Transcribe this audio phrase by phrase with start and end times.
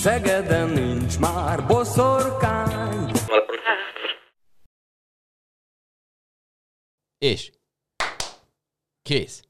[0.00, 3.12] Szegeden nincs már boszorkány.
[7.18, 7.50] És
[9.02, 9.42] kész.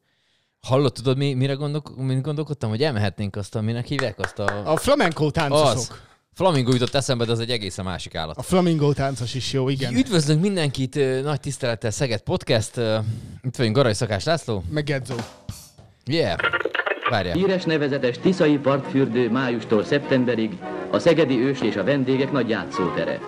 [0.61, 4.73] Hallod, tudod, mi, mire gondolk, mi gondolkodtam, hogy elmehetnénk azt, aminek hívják azt a...
[4.73, 5.67] A flamenco táncosok.
[5.67, 5.93] Az.
[6.33, 8.37] Flamingo jutott eszembe, de az egy egészen másik állat.
[8.37, 9.95] A flamingo táncos is jó, igen.
[9.95, 12.77] Üdvözlünk mindenkit, nagy tisztelettel Szeged Podcast.
[13.43, 14.65] Itt vagyunk Garai Szakás László.
[14.69, 15.17] Meg Gedzó.
[16.05, 16.39] Yeah.
[17.11, 17.35] Várjál.
[17.35, 20.59] Híres nevezetes Tiszai partfürdő májustól szeptemberig
[20.91, 23.21] a szegedi ős és a vendégek nagy játszótere.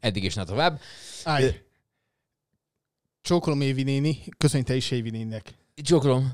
[0.00, 0.80] Eddig is ne tovább.
[1.24, 1.60] Állj.
[3.20, 5.54] Csókolom Évi néni, köszönj te is Évi néninek.
[5.74, 6.32] Csókolom.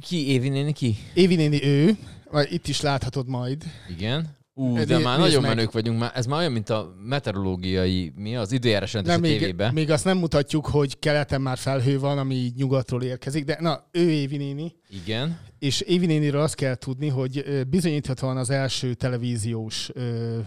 [0.00, 0.96] Ki Évi néni, ki?
[1.14, 1.96] Évi néni ő,
[2.30, 3.64] vagy itt is láthatod majd.
[3.88, 4.36] Igen.
[4.58, 5.54] Ú, de már nagyon meg.
[5.56, 5.98] menők vagyunk.
[5.98, 9.72] Már, ez már olyan, mint a meteorológiai, mi az időjárás a még, tévében.
[9.72, 13.88] még azt nem mutatjuk, hogy keleten már felhő van, ami így nyugatról érkezik, de na,
[13.92, 15.38] ő Évi néni, Igen.
[15.58, 20.38] és Évi néniről azt kell tudni, hogy bizonyíthatóan az első televíziós ö,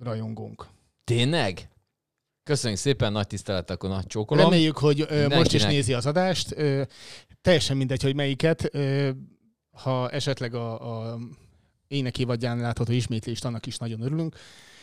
[0.00, 0.66] rajongónk.
[1.04, 1.68] Tényleg?
[2.42, 4.44] Köszönjük szépen, nagy tisztelet, akkor nagy csókolom.
[4.44, 6.52] Reméljük, hogy ö, most is nézi az adást.
[6.56, 6.82] Ö,
[7.40, 8.68] Teljesen mindegy, hogy melyiket.
[8.74, 9.10] Ö,
[9.70, 10.72] Ha esetleg a,
[11.12, 11.18] a
[11.88, 14.36] ének évadján látható ismétlést, annak is nagyon örülünk.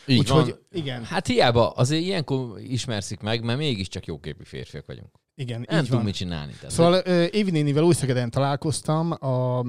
[0.06, 0.60] Így Úgyhogy van.
[0.72, 5.10] igen, Hát hiába, azért ilyenkor ismerszik meg, mert mégiscsak jóképű férfiak vagyunk.
[5.36, 6.52] igen, Nem így tudunk mit csinálni.
[6.54, 6.96] Tehát, Szóval
[7.26, 9.66] Évi nénivel Újszegeden találkoztam a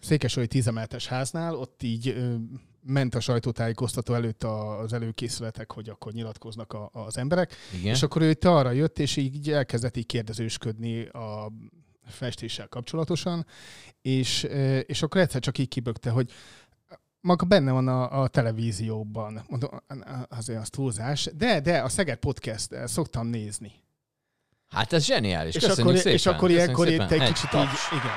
[0.00, 2.16] Székesői tízemeletes háznál, ott így
[2.82, 7.94] ment a sajtótájékoztató előtt az előkészületek, hogy akkor nyilatkoznak a, az emberek, igen.
[7.94, 11.52] és akkor ő itt arra jött, és így elkezdett így kérdezősködni a
[12.06, 13.46] festéssel kapcsolatosan,
[14.02, 14.42] és,
[14.86, 16.30] és akkor egyszer csak így kibökte, hogy
[17.28, 19.44] maga benne van a, a televízióban.
[19.48, 19.70] Mondom,
[20.28, 21.30] azért az túlzás.
[21.36, 23.72] De, de, a Szeged Podcast eh, szoktam nézni.
[24.68, 26.12] Hát ez zseniális, És köszönjük akkor, szépen.
[26.12, 27.92] és akkor ilyenkor itt egy kicsit taps.
[27.92, 28.12] így, igen.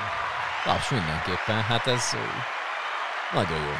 [0.64, 2.02] Taps mindenképpen, hát ez
[3.34, 3.72] nagyon jó.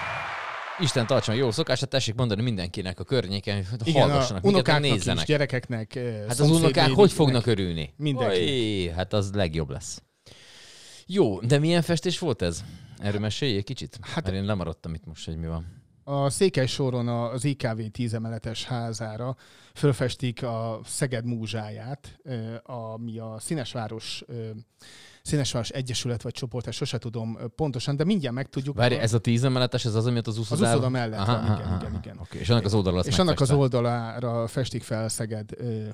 [0.79, 4.85] Isten tartson jó szokását, tessék mondani mindenkinek a környéken, hogy Igen, a hallgassanak hogy unokáknak
[4.85, 5.27] is, nézzenek.
[5.27, 7.95] gyerekeknek, eh, Hát az unokák hogy fognak örülni?
[7.97, 8.41] Mindenki.
[8.41, 10.03] Oly, hát az legjobb lesz.
[11.07, 12.65] Jó, de milyen festés volt ez?
[13.03, 13.99] Erről mesélj egy kicsit?
[14.01, 15.81] Hát, Mert én lemaradtam itt most, hogy mi van.
[16.05, 19.37] A Székely soron az IKV 10 emeletes házára
[19.75, 22.19] fölfestik a Szeged múzsáját,
[22.63, 24.25] ami a Színesváros
[25.23, 28.77] Színesváros Egyesület vagy csoport, ezt sose tudom pontosan, de mindjárt megtudjuk.
[28.77, 30.71] Várj, ez a tíz emeletes, ez az, amit az az úszodában?
[30.71, 32.19] úszoda mellett van, igen, igen, igen.
[32.21, 35.51] Oké, és annak az oldalra és annak az oldalára festik fel Szeged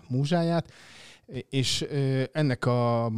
[0.09, 0.73] múzsáját,
[1.49, 1.87] és
[2.33, 3.11] ennek a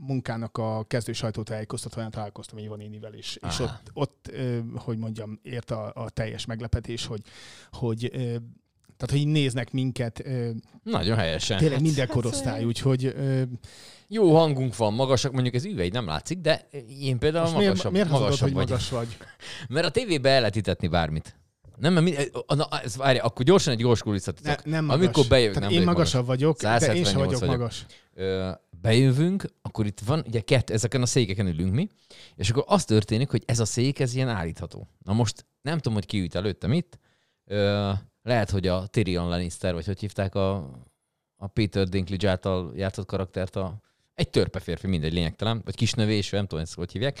[0.00, 3.64] munkának a kezdő sajtótájékoztatóján találkoztam Éva nénivel is, és Á.
[3.64, 4.32] ott, ott
[4.76, 7.20] hogy mondjam, ért a, a teljes meglepetés, hogy,
[7.72, 8.10] hogy
[8.98, 10.22] tehát, hogy így néznek minket,
[10.82, 11.56] Nagyon helyesen.
[11.58, 13.42] tényleg Hát, minden hát, korosztály, úgyhogy ö,
[14.08, 16.66] Jó hangunk van, magasak, mondjuk ez üveg nem látszik, de
[17.00, 18.68] én például most miért, magasabb, miért hazudod, magasabb hogy vagy.
[18.68, 19.16] magas vagy?
[19.74, 21.36] Mert a tévébe el lehet hitetni bármit.
[21.76, 24.64] Nem, mert mind, na, ez, várj, akkor gyorsan egy gyors Ne, kulisszatitok.
[24.64, 25.02] nem magas.
[25.02, 27.56] Amikor bejövök, nem én magasabb vagyok, de én sem 178 vagyok, vagyok.
[27.56, 27.86] magas.
[28.14, 31.88] Ö, bejövünk, akkor itt van, ugye kett, ezeken a székeken ülünk mi,
[32.34, 34.88] és akkor az történik, hogy ez a szék, ez ilyen állítható.
[35.04, 36.98] Na most nem tudom, hogy ki ült előttem itt,
[37.50, 40.56] Ö, lehet, hogy a Tyrion Lannister, vagy hogy hívták a,
[41.36, 43.80] a Peter Dinklage által játszott karaktert, a,
[44.14, 47.18] egy törpe férfi, mindegy lényegtelen, vagy kisnövés, nem tudom, ezt hogy hívják.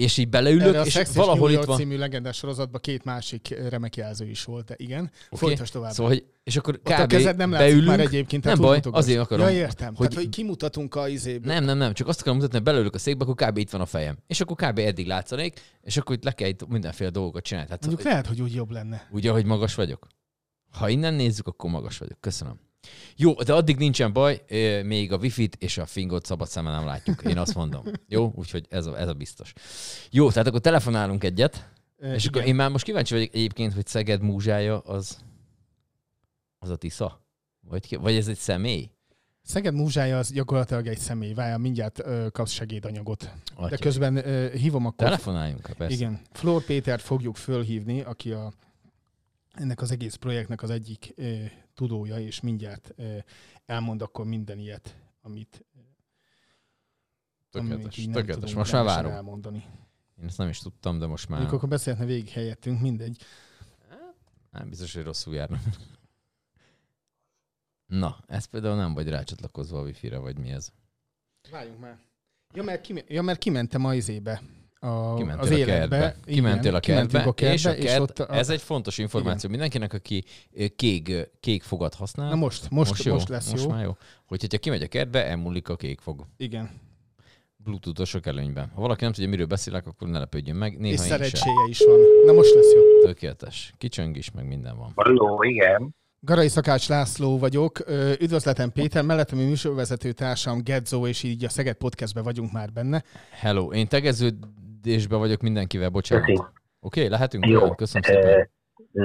[0.00, 1.76] És így beleülök, Erre a és Sex valahol New itt van.
[1.76, 5.10] című legendás sorozatban két másik remek jelző is volt, de igen.
[5.30, 5.48] Okay.
[5.48, 5.92] Folytasd tovább.
[5.92, 7.08] Szóval, hogy, és akkor Ott a kb.
[7.08, 8.30] kezed nem beülünk, már egyébként.
[8.30, 9.02] nem tehát baj, mutogatsz.
[9.02, 9.94] azért akarom, Ja, értem.
[9.94, 10.08] hogy-.
[10.08, 11.52] Tehát, hogy kimutatunk a izéből.
[11.52, 13.56] Nem, nem, nem, csak azt akarom mutatni, hogy belőlük a székbe, akkor kb.
[13.56, 14.18] itt van a fejem.
[14.26, 14.78] És akkor kb.
[14.78, 17.70] eddig látszanék, és akkor itt le kell itt mindenféle dolgokat csinálni.
[17.70, 19.06] Hát, Mondjuk lehet, hogy úgy jobb lenne.
[19.10, 20.06] Ugye, hogy magas vagyok?
[20.70, 22.20] Ha innen nézzük, akkor magas vagyok.
[22.20, 22.60] Köszönöm.
[23.16, 24.44] Jó, de addig nincsen baj,
[24.82, 27.22] még a wifi-t és a fingot szabad szemmel nem látjuk.
[27.22, 27.84] Én azt mondom.
[28.08, 29.52] Jó, úgyhogy ez a, ez a biztos.
[30.10, 33.86] Jó, tehát akkor telefonálunk egyet, Ö, és akkor én már most kíváncsi vagyok egyébként, hogy
[33.86, 35.18] Szeged múzsája az,
[36.58, 37.24] az a Tisza?
[37.60, 38.90] Vagy, vagy ez egy személy?
[39.42, 41.32] Szeged múzsája az gyakorlatilag egy személy.
[41.32, 43.20] Várjál, mindjárt ö, kapsz segédanyagot.
[43.20, 43.76] De Atya.
[43.76, 45.04] közben ö, hívom akkor...
[45.06, 45.94] Telefonáljunk, persze.
[45.94, 46.20] Igen.
[46.32, 48.52] Flor Pétert fogjuk fölhívni, aki a
[49.52, 51.34] ennek az egész projektnek az egyik ö,
[51.80, 52.94] tudója, és mindjárt
[53.66, 55.88] elmond akkor minden ilyet, amit, amit
[57.50, 58.34] Tökéletes, nem tökéletes.
[58.34, 59.12] tudunk Most már várom.
[59.12, 59.64] elmondani.
[60.20, 63.22] Én ezt nem is tudtam, de most már Mondjuk akkor beszélhetne végig helyettünk, mindegy.
[64.50, 65.60] nem biztos, hogy rosszul járna.
[67.86, 70.72] Na, ez például nem vagy rácsatlakozva a wifi-re, vagy mi ez?
[71.50, 71.98] Várjunk már.
[72.52, 74.42] Ja, mert, kime, ja, mert kimentem a izébe.
[74.82, 75.76] A, Kimentél az a életbe.
[75.78, 75.96] kertbe.
[75.96, 78.98] Igen, Kimentél a kertbe, a kertbe, és a és kert, ott a, ez egy fontos
[78.98, 80.24] információ mindenkinek, aki
[80.76, 82.28] kék, kék fogat használ.
[82.28, 83.70] Na most, most, most, lesz most jó.
[83.70, 83.96] Már jó.
[84.26, 86.26] Hogy, hogyha kimegy a kertbe, elmúlik a kék fog.
[86.36, 86.70] Igen.
[87.56, 88.70] Bluetooth-osok előnyben.
[88.74, 90.78] Ha valaki nem tudja, miről beszélek, akkor ne lepődjön meg.
[90.78, 91.98] Néha és szerencséje is van.
[92.26, 92.82] Na most lesz jó.
[93.04, 93.72] Tökéletes.
[93.78, 94.92] Kicsöng is, meg minden van.
[94.94, 95.94] Halló, igen.
[96.20, 97.78] Garai Szakács László vagyok.
[98.20, 103.02] Üdvözletem Péter, mellettem a műsorvezető társam Gedzo, és így a Szeged Podcastben vagyunk már benne.
[103.30, 103.88] Hello, én
[104.80, 106.28] tegeződésben vagyok mindenkivel, bocsánat.
[106.28, 106.40] Oké,
[106.80, 107.46] okay, lehetünk?
[107.46, 107.74] Jó.
[107.74, 108.50] Köszönöm szépen.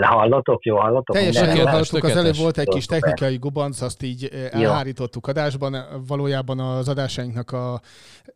[0.02, 1.16] Hallatok, jó hallatok?
[1.16, 5.76] Teljesen jól hallottuk, az előbb volt egy kis technikai gubanc, azt így elhárítottuk adásban.
[6.08, 7.82] Valójában az adásainknak a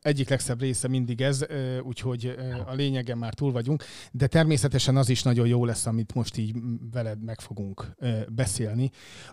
[0.02, 1.46] egyik legszebb része mindig ez,
[1.82, 3.84] úgyhogy a lényegen már túl vagyunk.
[4.12, 6.56] De természetesen az is nagyon jó lesz, amit most így
[6.92, 7.96] veled meg fogunk
[8.30, 8.90] beszélni.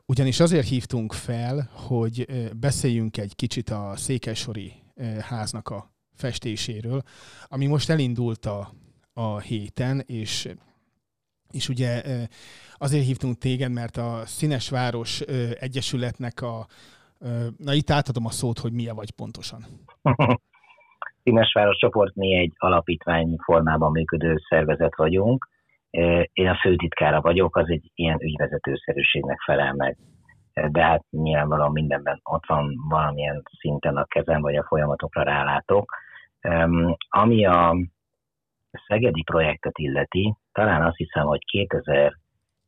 [0.06, 2.26] Ugyanis azért hívtunk fel, hogy
[2.56, 4.72] beszéljünk egy kicsit a Székesori
[5.20, 7.02] háznak a festéséről,
[7.48, 8.68] ami most elindult a,
[9.14, 10.48] a héten, és
[11.50, 12.02] és ugye
[12.74, 15.20] azért hívtunk téged, mert a Színes Város
[15.60, 16.66] Egyesületnek a,
[17.56, 19.60] na itt átadom a szót, hogy milyen vagy pontosan.
[21.22, 25.48] Színesváros csoport, mi egy alapítvány formában működő szervezet vagyunk.
[26.32, 29.96] Én a főtitkára vagyok, az egy ilyen ügyvezetőszerűségnek felel meg.
[30.70, 35.96] De hát nyilvánvalóan mindenben ott van valamilyen szinten a kezem, vagy a folyamatokra rálátok.
[37.08, 37.76] Ami a
[38.86, 41.40] szegedi projektet illeti, talán azt hiszem, hogy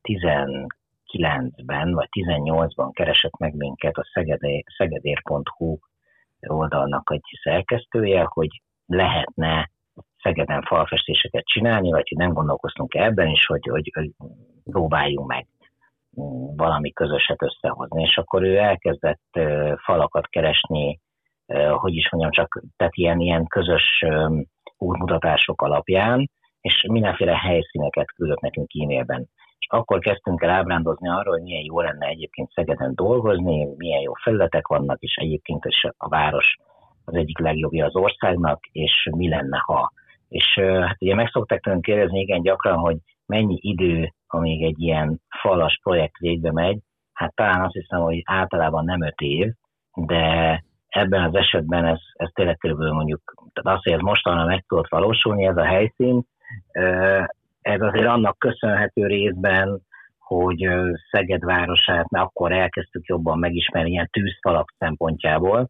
[0.03, 5.77] 2019-ben vagy 18-ban keresett meg minket a szegedé- szegedér.hu
[6.39, 9.69] oldalnak egy szerkesztője, hogy lehetne
[10.21, 14.11] Szegeden falfestéseket csinálni, vagy hogy nem gondolkoztunk ebben is, hogy, hogy, hogy
[14.63, 15.47] próbáljunk meg
[16.21, 18.03] mm, valami közöset összehozni.
[18.03, 19.39] És akkor ő elkezdett
[19.83, 20.99] falakat keresni,
[21.71, 24.05] hogy is mondjam, csak tehát ilyen, ilyen közös
[24.77, 26.29] útmutatások alapján,
[26.61, 29.29] és mindenféle helyszíneket küldött nekünk e-mailben.
[29.57, 34.13] És akkor kezdtünk el ábrándozni arról, hogy milyen jó lenne egyébként Szegeden dolgozni, milyen jó
[34.13, 36.55] felületek vannak, és egyébként is a város
[37.05, 39.91] az egyik legjobbja az országnak, és mi lenne, ha.
[40.29, 45.21] És hát ugye meg szokták tőlünk kérdezni igen gyakran, hogy mennyi idő, amíg egy ilyen
[45.41, 46.79] falas projekt végbe megy,
[47.13, 49.51] hát talán azt hiszem, hogy általában nem öt év,
[49.93, 54.65] de ebben az esetben ez, ez tényleg körülbelül mondjuk, tehát az, hogy ez mostanra meg
[54.67, 56.23] tudott valósulni, ez a helyszín,
[57.61, 59.81] ez azért annak köszönhető részben,
[60.19, 60.69] hogy
[61.11, 65.69] Szeged városát mert akkor elkezdtük jobban megismerni ilyen tűzfalak szempontjából,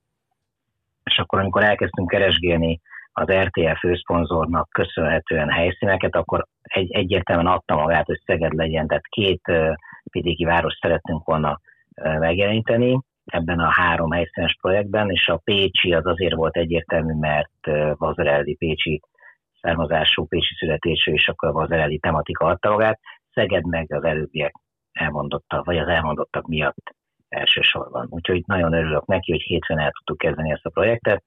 [1.03, 2.81] és akkor amikor elkezdtünk keresgélni
[3.11, 9.41] az RTL főszponzornak köszönhetően helyszíneket, akkor egy, egyértelműen adta magát, hogy Szeged legyen, tehát két
[10.03, 11.59] vidéki város szerettünk volna
[12.19, 12.99] megjeleníteni
[13.31, 18.55] ebben a három helyszínes projektben, és a Pécsi az azért volt egyértelmű, mert ö, Vazarelli
[18.55, 19.01] Pécsi
[19.61, 22.99] származású Pécsi születésű, és akkor a Vazarelli tematika adta magát.
[23.33, 24.53] Szeged meg az előbbiek
[24.91, 26.95] elmondottak, vagy az elmondottak miatt
[27.29, 28.07] elsősorban.
[28.09, 31.23] Úgyhogy nagyon örülök neki, hogy hétfőn el tudtuk kezdeni ezt a projektet,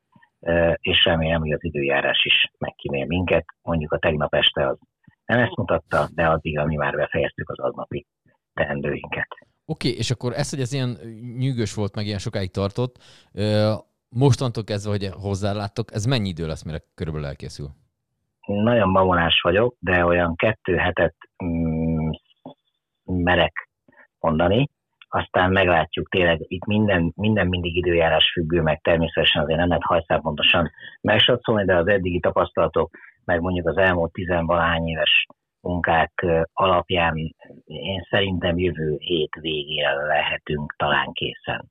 [0.81, 3.45] és remélem, hogy az időjárás is megkímél minket.
[3.62, 4.79] Mondjuk a tegnap este az
[5.27, 8.07] nem ezt mutatta, de addig, mi már befejeztük az aznapi
[8.55, 9.29] teendőinket.
[9.73, 10.99] Oké, okay, és akkor ez, hogy ez ilyen
[11.38, 12.95] nyűgös volt, meg ilyen sokáig tartott,
[14.09, 17.69] mostantól kezdve, hogy hozzáláttok, ez mennyi idő lesz, mire körülbelül elkészül?
[18.47, 21.14] Nagyon mamolás vagyok, de olyan kettő hetet
[21.45, 22.11] mm,
[23.05, 23.69] merek
[24.21, 24.69] mondani,
[25.09, 30.71] aztán meglátjuk tényleg, itt minden, minden mindig időjárás függő, meg természetesen azért nem lehet hajszálpontosan
[31.00, 32.91] megsatszolni, de az eddigi tapasztalatok,
[33.25, 35.26] meg mondjuk az elmúlt tizenvalahány éves
[35.62, 37.35] munkák alapján
[37.66, 41.71] én szerintem jövő hét végére lehetünk talán készen.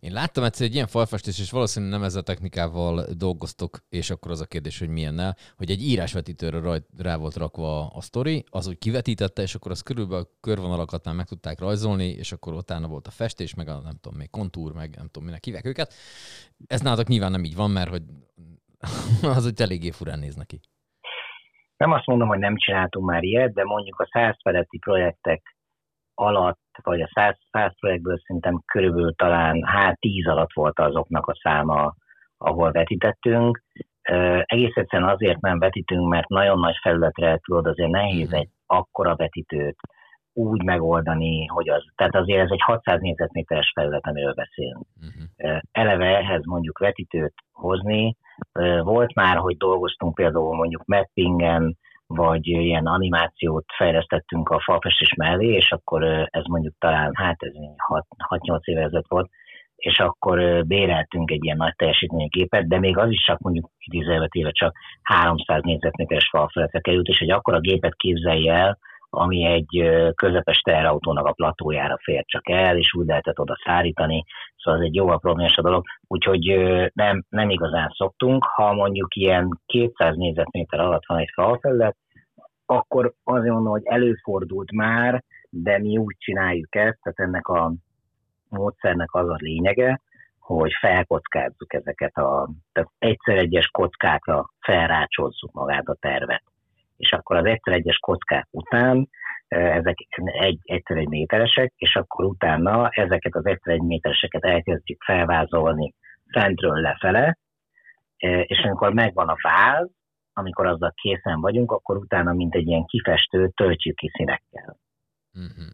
[0.00, 4.30] Én láttam egyszer egy ilyen falfestés, és valószínűleg nem ezzel a technikával dolgoztok, és akkor
[4.30, 8.66] az a kérdés, hogy milyennel, hogy egy írásvetítőre raj, rá volt rakva a sztori, az
[8.66, 12.88] úgy kivetítette, és akkor az körülbelül a körvonalakat már meg tudták rajzolni, és akkor utána
[12.88, 15.94] volt a festés, meg a nem tudom, még kontúr, meg nem tudom, minek hívják őket.
[16.66, 18.02] Ez nálatok nyilván nem így van, mert hogy
[19.36, 20.60] az úgy eléggé furán néz neki.
[21.78, 25.56] Nem azt mondom, hogy nem csináltunk már ilyet, de mondjuk a száz feletti projektek
[26.14, 31.34] alatt, vagy a száz, száz projektből szerintem körülbelül talán hát tíz alatt volt azoknak a
[31.42, 31.94] száma,
[32.36, 33.62] ahol vetítettünk.
[34.42, 39.76] Egész egyszerűen azért nem vetítünk, mert nagyon nagy felületre tudod, azért nehéz egy akkora vetítőt
[40.38, 44.86] úgy megoldani, hogy az, tehát azért ez egy 600 négyzetméteres felület, amiről beszélünk.
[45.00, 45.60] Uh-huh.
[45.72, 48.16] Eleve ehhez mondjuk vetítőt hozni,
[48.82, 51.76] volt már, hogy dolgoztunk például mondjuk mappingen,
[52.06, 57.52] vagy ilyen animációt fejlesztettünk a falfestés mellé, és akkor ez mondjuk talán, hát ez
[58.28, 59.30] 6-8 éve ezelőtt volt,
[59.76, 64.34] és akkor béreltünk egy ilyen nagy teljesítményű gépet, de még az is csak mondjuk 15
[64.34, 68.78] éve csak 300 négyzetméteres falfeletre került, és egy akkora gépet képzelj el,
[69.10, 74.24] ami egy közepes teherautónak a platójára fér csak el, és úgy lehetett oda szárítani,
[74.56, 75.20] szóval ez egy jóval
[75.56, 76.44] a dolog, úgyhogy
[76.92, 81.96] nem, nem igazán szoktunk, ha mondjuk ilyen 200 négyzetméter alatt van egy falfelület,
[82.66, 87.72] akkor azért mondom, hogy előfordult már, de mi úgy csináljuk ezt, tehát ennek a
[88.48, 90.00] módszernek az a lényege,
[90.38, 96.42] hogy felkockázzuk ezeket a, tehát egyszer egyes kockákra felrácsozzuk magát a tervet
[96.98, 99.08] és akkor az egyszer egyes kockák után
[99.48, 99.96] ezek
[100.40, 105.94] egy, egyszer egy méteresek, és akkor utána ezeket az egyszer egy métereseket elkezdjük felvázolni
[106.32, 107.38] fentről lefele,
[108.42, 109.90] és amikor megvan a váz,
[110.32, 114.76] amikor azzal készen vagyunk, akkor utána, mint egy ilyen kifestő, töltjük ki színekkel.
[115.34, 115.66] Uh-huh.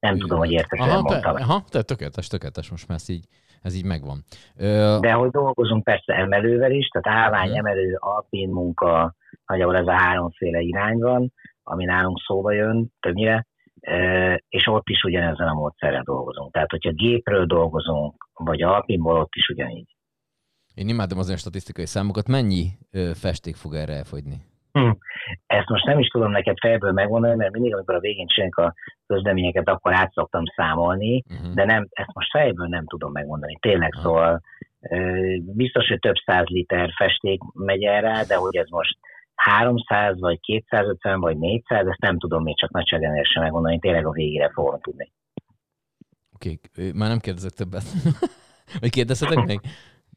[0.00, 1.34] Nem tudom, hogy értek, aha, mondtam.
[1.34, 3.24] Te, aha, te tökéletes, tökéletes, most már ez így,
[3.62, 4.24] ez így megvan.
[4.56, 4.98] Ö...
[5.00, 9.14] De hogy dolgozunk persze emelővel is, tehát állvány, emelő, alpin munka,
[9.46, 11.32] nagyjából ez a háromféle irány van,
[11.62, 13.46] ami nálunk szóba jön többnyire,
[14.48, 16.52] és ott is ugyanezen a módszerrel dolgozunk.
[16.52, 19.96] Tehát, hogyha gépről dolgozunk, vagy alpinból, ott is ugyanígy.
[20.74, 22.28] Én imádom az olyan statisztikai számokat.
[22.28, 22.66] Mennyi
[23.14, 24.36] festék fog erre elfogyni?
[24.72, 24.90] Hm.
[25.46, 28.74] Ezt most nem is tudom neked fejből megmondani, mert mindig, amikor a végén csináljuk a
[29.06, 31.54] közleményeket, akkor át szoktam számolni, uh-huh.
[31.54, 33.58] de nem, ezt most fejből nem tudom megmondani.
[33.60, 34.02] Tényleg uh-huh.
[34.02, 34.40] szóval
[35.40, 38.98] biztos, hogy több száz liter festék megy erre, de hogy ez most
[39.44, 44.10] 300 vagy 250 vagy 400, ezt nem tudom még csak nagyságrendileg sem megmondani, tényleg a
[44.10, 45.12] végére fogom tudni.
[46.34, 46.92] Oké, okay.
[46.92, 47.84] már nem kérdezek többet.
[48.80, 49.60] vagy kérdezhetek még?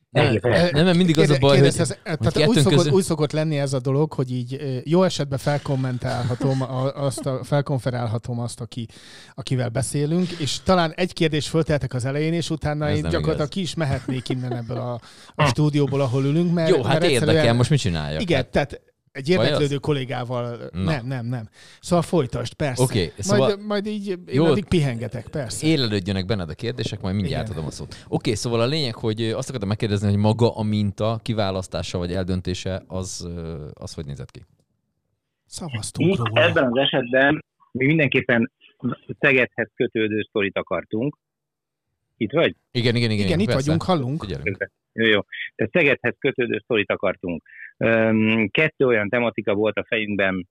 [0.10, 0.39] Nem,
[0.72, 2.92] nem, nem, mindig az a baj, hogy, ez, tehát úgy, szokott, közül...
[2.92, 6.62] úgy szokott lenni ez a dolog, hogy így jó esetben felkommentálhatom,
[6.96, 8.88] azt a, felkonferálhatom azt, aki,
[9.34, 13.50] akivel beszélünk, és talán egy kérdés fölteltek az elején, és utána ez én gyakorlatilag igaz.
[13.50, 15.00] ki is mehetnék innen ebből a,
[15.36, 16.53] a stúdióból, ahol ülünk.
[16.53, 18.22] Mert, jó, hát mert érdekel, most mit csináljak?
[18.22, 18.51] Igen, hát.
[18.51, 20.58] tehát egy érdeklődő kollégával.
[20.72, 20.84] Na.
[20.84, 21.50] Nem, nem, nem.
[21.79, 22.84] Szóval folytasd, persze.
[22.84, 23.48] Oké, okay, szóval...
[23.48, 25.67] Majd, majd így én jó, addig pihengetek, persze.
[25.67, 27.58] Élelődjönek benned a kérdések, majd mindjárt Igen.
[27.58, 27.93] adom a szót.
[27.93, 32.13] Oké, okay, szóval a lényeg, hogy azt akartam megkérdezni, hogy maga a minta kiválasztása vagy
[32.13, 33.27] eldöntése, az,
[33.74, 34.46] az hogy nézett ki?
[35.46, 36.41] Szavaztunk róla.
[36.41, 38.51] Ebben az esetben mi mindenképpen
[39.20, 41.17] Szegedhez kötődő sztorit akartunk.
[42.17, 42.55] Itt vagy?
[42.72, 43.25] Igen, igen, igen.
[43.25, 43.62] Igen, itt persze.
[43.62, 44.22] vagyunk, hallunk.
[44.22, 44.72] Figyelünk.
[44.93, 45.20] Jó, jó.
[45.55, 47.43] Tehát Szegedhez kötődő sztorit akartunk.
[48.52, 50.48] Kettő olyan tematika volt a fejünkben,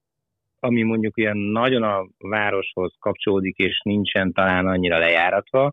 [0.60, 5.72] ami mondjuk ilyen nagyon a városhoz kapcsolódik, és nincsen talán annyira lejáratva.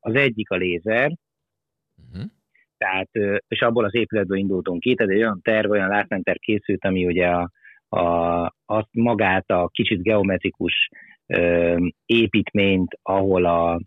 [0.00, 1.12] Az egyik a lézer,
[2.12, 2.30] uh-huh.
[2.76, 3.10] tehát,
[3.48, 7.26] és abból az épületből indultunk ki, tehát egy olyan terv, olyan látmenter készült, ami ugye
[7.26, 7.50] a,
[7.88, 10.88] a, azt magát a kicsit geometrikus
[11.26, 11.76] ö,
[12.06, 13.80] építményt, ahol a,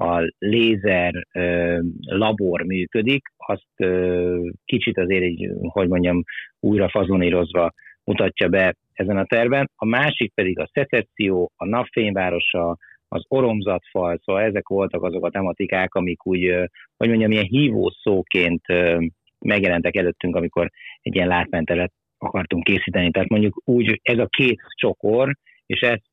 [0.00, 6.22] a lézer ö, labor működik, azt ö, kicsit azért egy, hogy mondjam,
[6.60, 7.72] újra fazonírozva
[8.04, 9.70] mutatja be ezen a terven.
[9.74, 12.76] A másik pedig a szecepció, a napfényvárosa,
[13.08, 16.54] az oromzatfal, szóval ezek voltak azok a tematikák, amik úgy,
[16.96, 18.62] hogy mondjam, ilyen hívó szóként
[19.38, 23.10] megjelentek előttünk, amikor egy ilyen látmenteret akartunk készíteni.
[23.10, 26.04] Tehát mondjuk úgy ez a két csokor, és ezt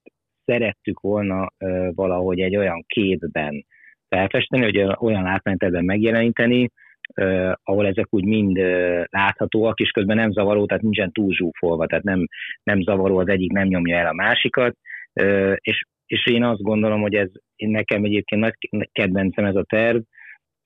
[0.46, 1.48] szerettük volna
[1.96, 3.66] valahogy egy olyan képben
[4.10, 6.70] felfesteni, hogy olyan látmányterben megjeleníteni,
[7.16, 11.86] Uh, ahol ezek úgy mind uh, láthatóak, és közben nem zavaró, tehát nincsen túl zsúfolva,
[11.86, 12.28] tehát nem,
[12.64, 14.76] nem zavaró, az egyik nem nyomja el a másikat,
[15.22, 19.98] uh, és, és én azt gondolom, hogy ez nekem egyébként nagy kedvencem ez a terv,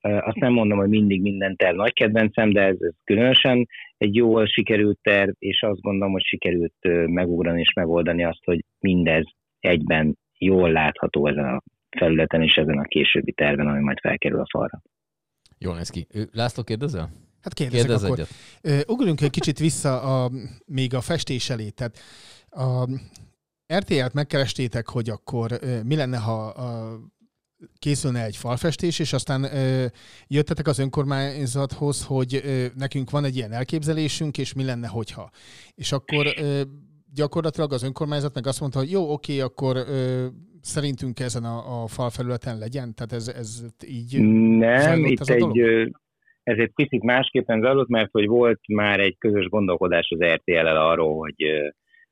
[0.01, 3.67] azt nem mondom, hogy mindig minden terv nagy kedvencem, de ez, ez különösen
[3.97, 6.73] egy jól sikerült terv, és azt gondolom, hogy sikerült
[7.07, 9.23] megugrani és megoldani azt, hogy mindez
[9.59, 11.61] egyben jól látható ezen a
[11.97, 14.81] felületen és ezen a későbbi terven, ami majd felkerül a falra.
[15.57, 16.07] Jól néz ki.
[16.31, 17.09] László, kérdezel?
[17.41, 18.27] Hát kérdezek Kérdez akkor.
[18.61, 18.89] Egyet.
[18.89, 20.31] Ugrunk egy kicsit vissza a,
[20.65, 21.69] még a festés elé.
[21.69, 21.97] Tehát
[22.49, 22.87] a
[23.73, 26.99] RTL-t megkerestétek, hogy akkor mi lenne, ha a,
[27.79, 29.85] készülne egy falfestés, és aztán ö,
[30.27, 35.29] jöttetek az önkormányzathoz, hogy ö, nekünk van egy ilyen elképzelésünk, és mi lenne, hogyha.
[35.75, 36.61] És akkor ö,
[37.13, 40.27] gyakorlatilag az önkormányzat meg azt mondta, hogy jó, oké, akkor ö,
[40.61, 42.93] szerintünk ezen a, a falfelületen legyen?
[42.95, 44.21] Tehát ez, ez így
[44.57, 45.59] Nem, itt ez egy,
[46.43, 51.17] ez egy picit másképpen zajlott, mert hogy volt már egy közös gondolkodás az RTL-el arról,
[51.17, 51.35] hogy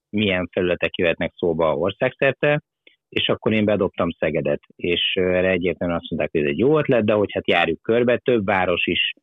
[0.09, 2.61] milyen felületek jöhetnek szóba országszerte,
[3.09, 7.05] és akkor én bedobtam Szegedet, és erre egyértelműen azt mondták, hogy ez egy jó ötlet,
[7.05, 9.13] de hogy hát járjuk körbe, több város is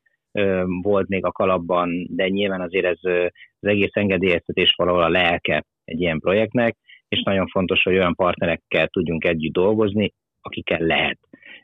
[0.83, 2.99] volt még a kalapban, de nyilván azért ez
[3.61, 6.77] az egész engedélyeztetés valahol a lelke egy ilyen projektnek,
[7.09, 11.19] és nagyon fontos, hogy olyan partnerekkel tudjunk együtt dolgozni, akikkel lehet.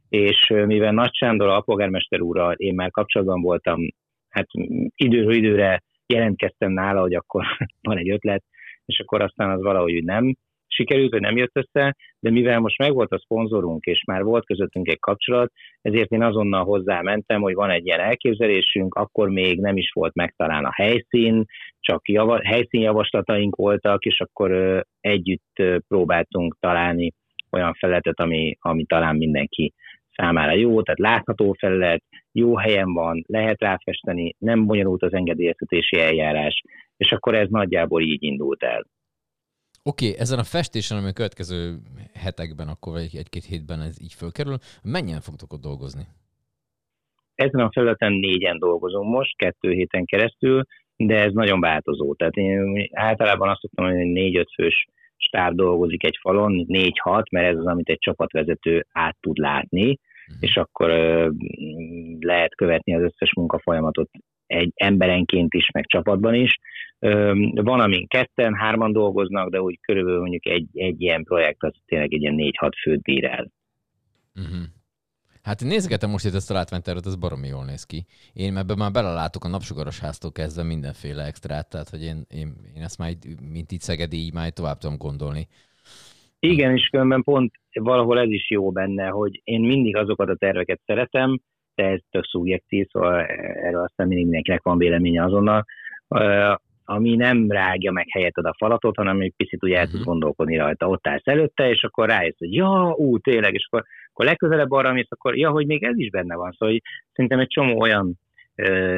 [0.09, 3.93] És mivel Nagy Sándor, a polgármester úrral én már kapcsolatban voltam,
[4.29, 4.47] hát
[4.95, 7.45] időről időre jelentkeztem nála, hogy akkor
[7.89, 8.45] van egy ötlet,
[8.85, 10.35] és akkor aztán az valahogy nem
[10.75, 14.88] sikerült, hogy nem jött össze, de mivel most megvolt a szponzorunk, és már volt közöttünk
[14.88, 19.91] egy kapcsolat, ezért én azonnal hozzámentem, hogy van egy ilyen elképzelésünk, akkor még nem is
[19.93, 21.45] volt meg talán a helyszín,
[21.81, 27.12] csak java, helyszínjavaslataink voltak, és akkor ö, együtt ö, próbáltunk találni
[27.50, 29.73] olyan felületet, ami, ami talán mindenki
[30.14, 32.02] számára jó, tehát látható felület,
[32.33, 36.62] jó helyen van, lehet ráfesteni, nem bonyolult az engedélyeztetési eljárás,
[36.97, 38.85] és akkor ez nagyjából így indult el.
[39.85, 41.79] Oké, okay, ezen a festésen, ami a következő
[42.15, 46.03] hetekben, akkor vagy egy-két hétben ez így fölkerül, mennyien fogtok ott dolgozni?
[47.35, 50.65] Ezen a felületen négyen dolgozom most, kettő héten keresztül,
[50.97, 52.15] de ez nagyon változó.
[52.15, 54.87] Tehát én általában azt szoktam, hogy négy-öt fős
[55.17, 60.37] stáb dolgozik egy falon, négy-hat, mert ez az, amit egy csapatvezető át tud látni, uh-huh.
[60.41, 61.31] és akkor ö,
[62.19, 64.11] lehet követni az összes munkafolyamatot
[64.53, 66.59] egy emberenként is, meg csapatban is.
[67.55, 72.13] Van, amin ketten, hárman dolgoznak, de úgy körülbelül mondjuk egy, egy ilyen projekt az tényleg
[72.13, 73.51] egy ilyen négy-hat főt bír el.
[74.35, 74.63] Uh-huh.
[75.43, 78.05] Hát én nézgetem most itt ezt a látványtervet, ez baromi jól néz ki.
[78.33, 82.83] Én ebben már belelátok a napsugaros háztól kezdve mindenféle extrát, tehát hogy én, én, én
[82.83, 85.49] ezt már így, mint itt Szegedi, így már tovább tudom gondolni.
[86.39, 90.81] Igen, és különben pont valahol ez is jó benne, hogy én mindig azokat a terveket
[90.87, 91.41] szeretem,
[91.75, 95.64] de ez tök szubjektív, szóval erről aztán mindig mindenkinek van véleménye azonnal,
[96.85, 100.09] ami nem rágja meg helyetted a falatot, hanem egy picit úgy el tud mhm.
[100.09, 100.88] gondolkodni rajta.
[100.88, 104.93] Ott állsz előtte, és akkor rájössz, hogy ja, ú, tényleg, és akkor, akkor legközelebb arra
[104.93, 106.50] mész, akkor ja, hogy még ez is benne van.
[106.50, 108.18] Szóval hogy szerintem egy csomó olyan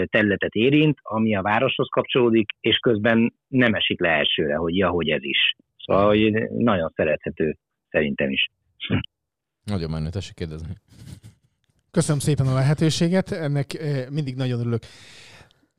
[0.06, 5.08] területet érint, ami a városhoz kapcsolódik, és közben nem esik le elsőre, hogy ja, hogy
[5.08, 5.54] ez is.
[5.76, 7.56] Szóval hogy nagyon szerethető
[7.90, 8.48] szerintem is.
[9.64, 10.74] Nagyon menő, tessék kérdezni.
[11.94, 14.82] Köszönöm szépen a lehetőséget, ennek mindig nagyon örülök.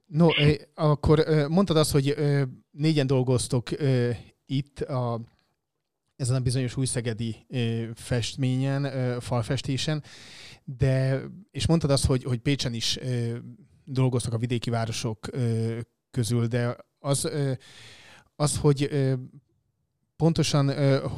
[0.05, 0.27] No,
[0.73, 2.15] akkor mondtad azt, hogy
[2.71, 3.69] négyen dolgoztok
[4.45, 5.21] itt a,
[6.15, 7.35] ezen a bizonyos újszegedi
[7.93, 10.03] festményen, falfestésen,
[10.63, 12.99] de, és mondtad azt, hogy, hogy Pécsen is
[13.85, 15.29] dolgoztak a vidéki városok
[16.11, 17.29] közül, de az,
[18.35, 18.89] az hogy
[20.17, 20.71] pontosan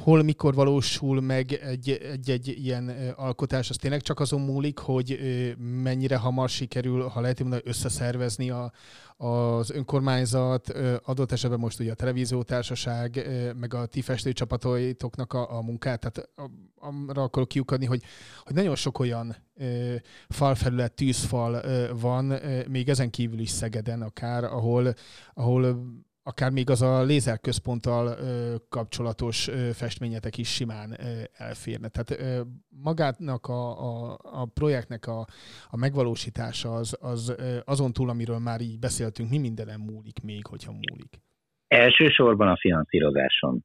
[0.03, 5.19] hol, mikor valósul meg egy-egy ilyen alkotás, az tényleg csak azon múlik, hogy
[5.57, 8.71] mennyire hamar sikerül, ha lehet mondani, összeszervezni a,
[9.17, 10.69] az önkormányzat,
[11.03, 13.27] adott esetben most ugye a televíziótársaság,
[13.60, 16.29] meg a ti festőcsapatoitoknak a, a munkát, tehát
[17.07, 18.03] arra akarok kiukadni, hogy,
[18.43, 19.36] hogy nagyon sok olyan
[20.29, 21.62] falfelület, tűzfal
[21.99, 22.33] van,
[22.67, 24.93] még ezen kívül is Szegeden akár, ahol,
[25.33, 25.83] ahol
[26.28, 28.16] akár még az a lézerközponttal
[28.70, 30.90] kapcsolatos festményetek is simán
[31.38, 31.88] elférne.
[31.88, 32.42] Tehát ö,
[32.84, 35.20] magának a, a, a projektnek a,
[35.70, 37.36] a megvalósítása az, az
[37.66, 41.13] azon túl, amiről már így beszéltünk, mi mindenem múlik még, hogyha múlik?
[41.68, 43.60] Elsősorban a finanszírozáson.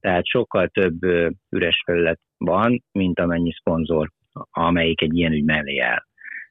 [0.00, 1.02] Tehát sokkal több
[1.50, 4.10] üres felület van, mint amennyi szponzor,
[4.50, 6.04] amelyik egy ilyen ügy mellé áll.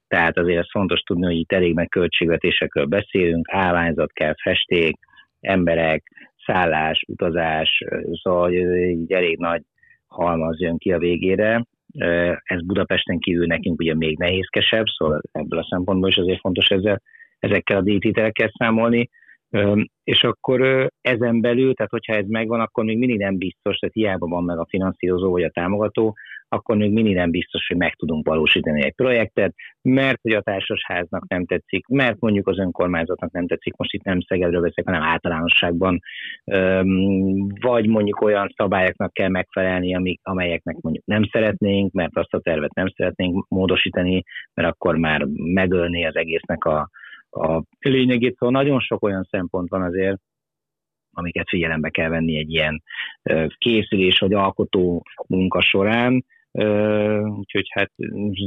[0.07, 4.97] Tehát azért ez fontos tudni, hogy itt elég meg költségvetésekről beszélünk, állványzat kell, festék,
[5.45, 6.03] emberek,
[6.45, 9.61] szállás, utazás, szóval egy elég nagy
[10.07, 11.65] halmaz jön ki a végére.
[12.43, 17.01] Ez Budapesten kívül nekünk ugye még nehézkesebb, szóval ebből a szempontból is azért fontos ezzel,
[17.39, 19.09] ezekkel a díjtételekkel számolni.
[20.03, 24.27] És akkor ezen belül, tehát hogyha ez megvan, akkor még mindig nem biztos, tehát hiába
[24.27, 26.15] van meg a finanszírozó vagy a támogató,
[26.49, 31.27] akkor még mindig nem biztos, hogy meg tudunk valósítani egy projektet, mert hogy a társasháznak
[31.27, 35.99] nem tetszik, mert mondjuk az önkormányzatnak nem tetszik, most itt nem Szegedről beszélek, hanem általánosságban,
[37.61, 42.73] vagy mondjuk olyan szabályoknak kell megfelelni, amik, amelyeknek mondjuk nem szeretnénk, mert azt a tervet
[42.73, 46.89] nem szeretnénk módosítani, mert akkor már megölni az egésznek a,
[47.29, 48.37] a lényegét.
[48.37, 50.19] Szóval nagyon sok olyan szempont van azért,
[51.15, 52.83] amiket figyelembe kell venni egy ilyen
[53.57, 56.25] készülés vagy alkotó munka során.
[57.37, 57.91] Úgyhogy hát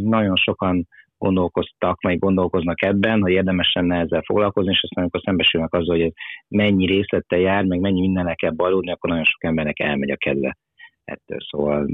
[0.05, 5.75] nagyon sokan gondolkoztak, vagy gondolkoznak ebben, hogy érdemes lenne ezzel foglalkozni, és aztán amikor szembesülnek
[5.75, 6.13] azzal, hogy
[6.49, 10.57] mennyi részlettel jár, meg mennyi mindennek kell bajlódni, akkor nagyon sok embernek elmegy a kedve
[11.05, 11.39] ettől.
[11.51, 11.87] Szóval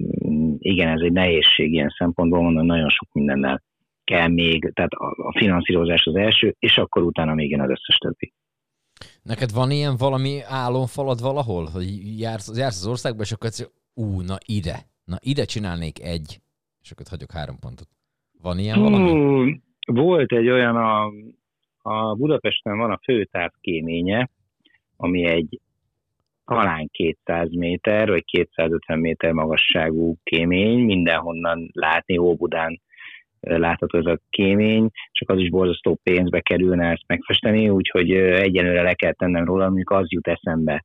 [0.58, 3.62] igen, ez egy nehézség ilyen szempontból, mondom, nagyon sok mindennel
[4.04, 8.32] kell még, tehát a, finanszírozás az első, és akkor utána még jön az összes többi.
[9.22, 13.50] Neked van ilyen valami álomfalad valahol, hogy jársz, jársz az országba, és akkor
[13.94, 16.40] ú, na ide, Na, ide csinálnék egy,
[16.82, 17.88] és akkor hagyok három pontot.
[18.42, 19.10] Van ilyen valami?
[19.10, 19.50] Hú,
[19.94, 21.10] volt egy olyan, a,
[21.82, 24.30] a Budapesten van a főtáv kéménye,
[24.96, 25.60] ami egy
[26.44, 32.80] talán 200 méter, vagy 250 méter magasságú kémény, mindenhonnan látni, Óbudán
[33.44, 38.82] látható ez a kémény, csak az is borzasztó pénzbe kerülne ezt megfesteni, úgyhogy ö, egyenlőre
[38.82, 40.84] le kell tennem róla, mondjuk az jut eszembe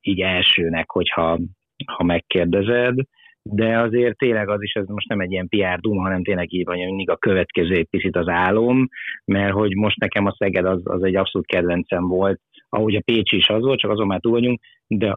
[0.00, 1.38] így elsőnek, hogyha
[1.86, 2.94] ha megkérdezed,
[3.42, 6.64] de azért tényleg az is, ez most nem egy ilyen PR duma, hanem tényleg így
[6.64, 8.88] van, mindig a következő egy picit az álom,
[9.24, 13.36] mert hogy most nekem a Szeged az, az egy abszolút kedvencem volt, ahogy a Pécsi
[13.36, 15.16] is az volt, csak azon már túl vagyunk, de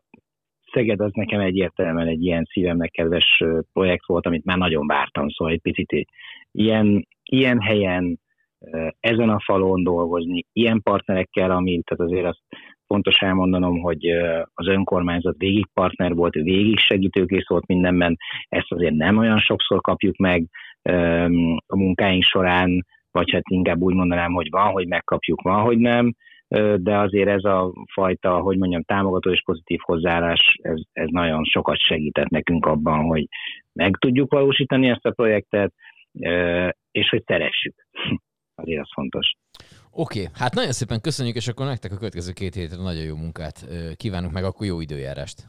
[0.71, 3.43] Szeged az nekem egyértelműen egy ilyen szívemnek kedves
[3.73, 6.07] projekt volt, amit már nagyon vártam, szóval egy picit
[6.53, 8.19] ilyen, ilyen helyen,
[8.99, 12.41] ezen a falon dolgozni, ilyen partnerekkel, amit tehát azért azt
[12.87, 14.05] fontos elmondanom, hogy
[14.53, 18.17] az önkormányzat végig partner volt, végig segítőkész volt mindenben,
[18.49, 20.45] ezt azért nem olyan sokszor kapjuk meg
[21.65, 26.13] a munkáink során, vagy hát inkább úgy mondanám, hogy van, hogy megkapjuk, van, hogy nem,
[26.75, 31.79] de azért ez a fajta, hogy mondjam, támogató és pozitív hozzáállás, ez, ez nagyon sokat
[31.79, 33.27] segített nekünk abban, hogy
[33.73, 35.73] meg tudjuk valósítani ezt a projektet,
[36.91, 37.87] és hogy szeressük.
[38.55, 39.31] Azért az fontos.
[39.91, 40.31] Oké, okay.
[40.35, 44.33] hát nagyon szépen köszönjük, és akkor nektek a következő két hétre nagyon jó munkát kívánunk
[44.33, 45.47] meg, akkor jó időjárást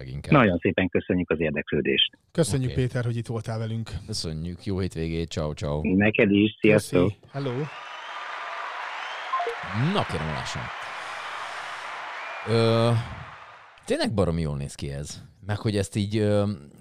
[0.00, 0.32] leginkább.
[0.32, 2.18] Nagyon szépen köszönjük az érdeklődést.
[2.32, 2.80] Köszönjük, Oké.
[2.80, 3.90] Péter, hogy itt voltál velünk.
[4.06, 5.80] Köszönjük, jó hétvégét, ciao ciao.
[5.82, 7.02] Neked is, sziasztok!
[7.02, 7.16] Köszi.
[7.32, 7.52] Hello.
[9.92, 10.62] Na kérem, lássam.
[12.48, 12.90] Ö,
[13.84, 15.22] tényleg baromi jól néz ki ez.
[15.46, 16.28] Meg hogy ezt így,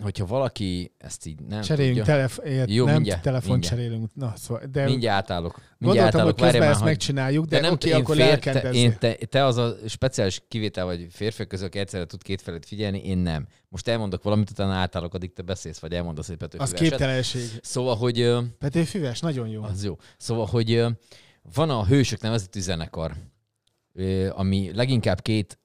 [0.02, 2.14] hogyha valaki ezt így nem Cseréljünk tudja.
[2.14, 3.76] telef- ért, Jó, nem mindjárt, telefon mindjárt.
[3.76, 4.10] cserélünk.
[4.14, 5.62] Na, szóval, de Mindjárt átállok.
[5.78, 6.90] Mindjárt gondoltam, hogy átállok, várjál közben már, ezt hogy...
[6.90, 10.86] megcsináljuk, de, de oké, én akkor fér- te, én, te, te, az a speciális kivétel
[10.86, 13.48] vagy férfiak közül, aki egyszerre tud két felét figyelni, én nem.
[13.70, 17.42] Most elmondok valamit, utána átállok, addig te beszélsz, vagy elmondasz egy Petőfi Az képtelenség.
[17.62, 19.64] Szóval, hogy ö, Pető Füves, nagyon jó.
[19.64, 19.98] az jó.
[20.18, 20.86] Szóval, hogy
[21.54, 23.14] van a Hősök nevezetű zenekar,
[24.30, 25.60] ami leginkább két,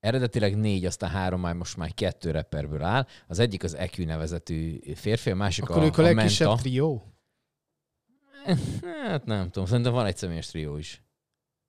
[0.00, 3.06] eredetileg négy, aztán három, már most már kettő rapperből áll.
[3.28, 6.62] Az egyik az EQ nevezetű férfi, a másik Akkor a, ők a a legkisebb Menta.
[6.62, 7.04] trió?
[9.06, 11.02] Hát nem tudom, szerintem van egy személyes trió is.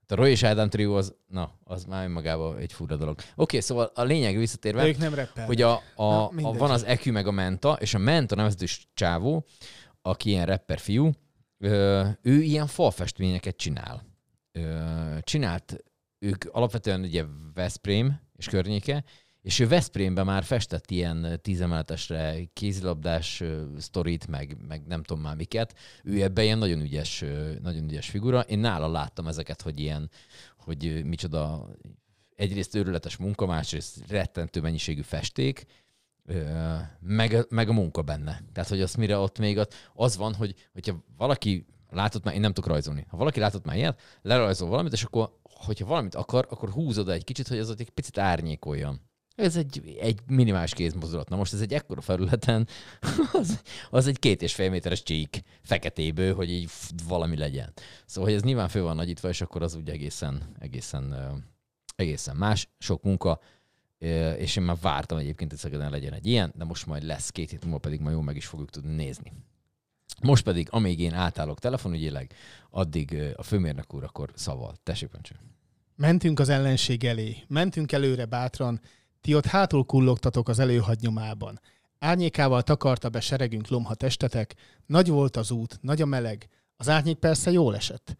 [0.07, 3.15] A Roy és Ádám trió az, na, az már önmagában egy fura dolog.
[3.17, 5.13] Oké, okay, szóval a lényeg visszatérve, ők nem
[5.45, 8.65] hogy a, a, Na, a, van az EQ meg a Menta, és a Menta nevezetű
[8.93, 9.45] csávó,
[10.01, 11.11] aki ilyen rapper fiú,
[12.21, 14.03] ő ilyen falfestményeket csinál.
[14.51, 15.83] Ö, csinált,
[16.21, 19.03] ők alapvetően ugye Veszprém és környéke,
[19.41, 23.43] és ő Veszprémben már festett ilyen tízemeletesre kézilabdás
[23.77, 25.77] sztorit, meg, meg nem tudom már miket.
[26.03, 27.23] Ő ebben ilyen nagyon ügyes,
[27.61, 28.39] nagyon ügyes figura.
[28.39, 30.09] Én nála láttam ezeket, hogy ilyen,
[30.57, 31.69] hogy micsoda
[32.35, 35.65] egyrészt őrületes munka, másrészt rettentő mennyiségű festék,
[36.99, 38.43] meg, meg a munka benne.
[38.53, 42.39] Tehát, hogy az mire ott még az, az van, hogy hogyha valaki látott már, én
[42.39, 43.05] nem tudok rajzolni.
[43.09, 47.23] Ha valaki látott már ilyet, lerajzol valamit, és akkor, hogyha valamit akar, akkor húzod egy
[47.23, 49.01] kicsit, hogy az ott egy picit árnyékoljon.
[49.35, 51.29] Ez egy, egy minimális kézmozdulat.
[51.29, 52.67] Na most ez egy ekkora felületen,
[53.31, 56.69] az, az egy két és fél méteres csík feketéből, hogy így
[57.07, 57.73] valami legyen.
[58.05, 61.15] Szóval, hogy ez nyilván fő van nagyítva, és akkor az úgy egészen, egészen,
[61.95, 63.39] egészen más, sok munka,
[64.37, 67.49] és én már vártam egyébként, hogy Szegeden legyen egy ilyen, de most majd lesz, két
[67.49, 69.33] hét múlva pedig majd jól meg is fogjuk tudni nézni.
[70.21, 72.33] Most pedig, amíg én átállok telefonügyileg,
[72.69, 74.75] addig a főmérnök úr akkor szaval.
[74.83, 75.35] Tessék, Pancső.
[75.95, 78.81] Mentünk az ellenség elé, mentünk előre bátran,
[79.21, 81.59] ti ott hátul kullogtatok az előhagynyomában.
[81.99, 87.17] Árnyékával takarta be seregünk lomha testetek, nagy volt az út, nagy a meleg, az árnyék
[87.17, 88.17] persze jól esett.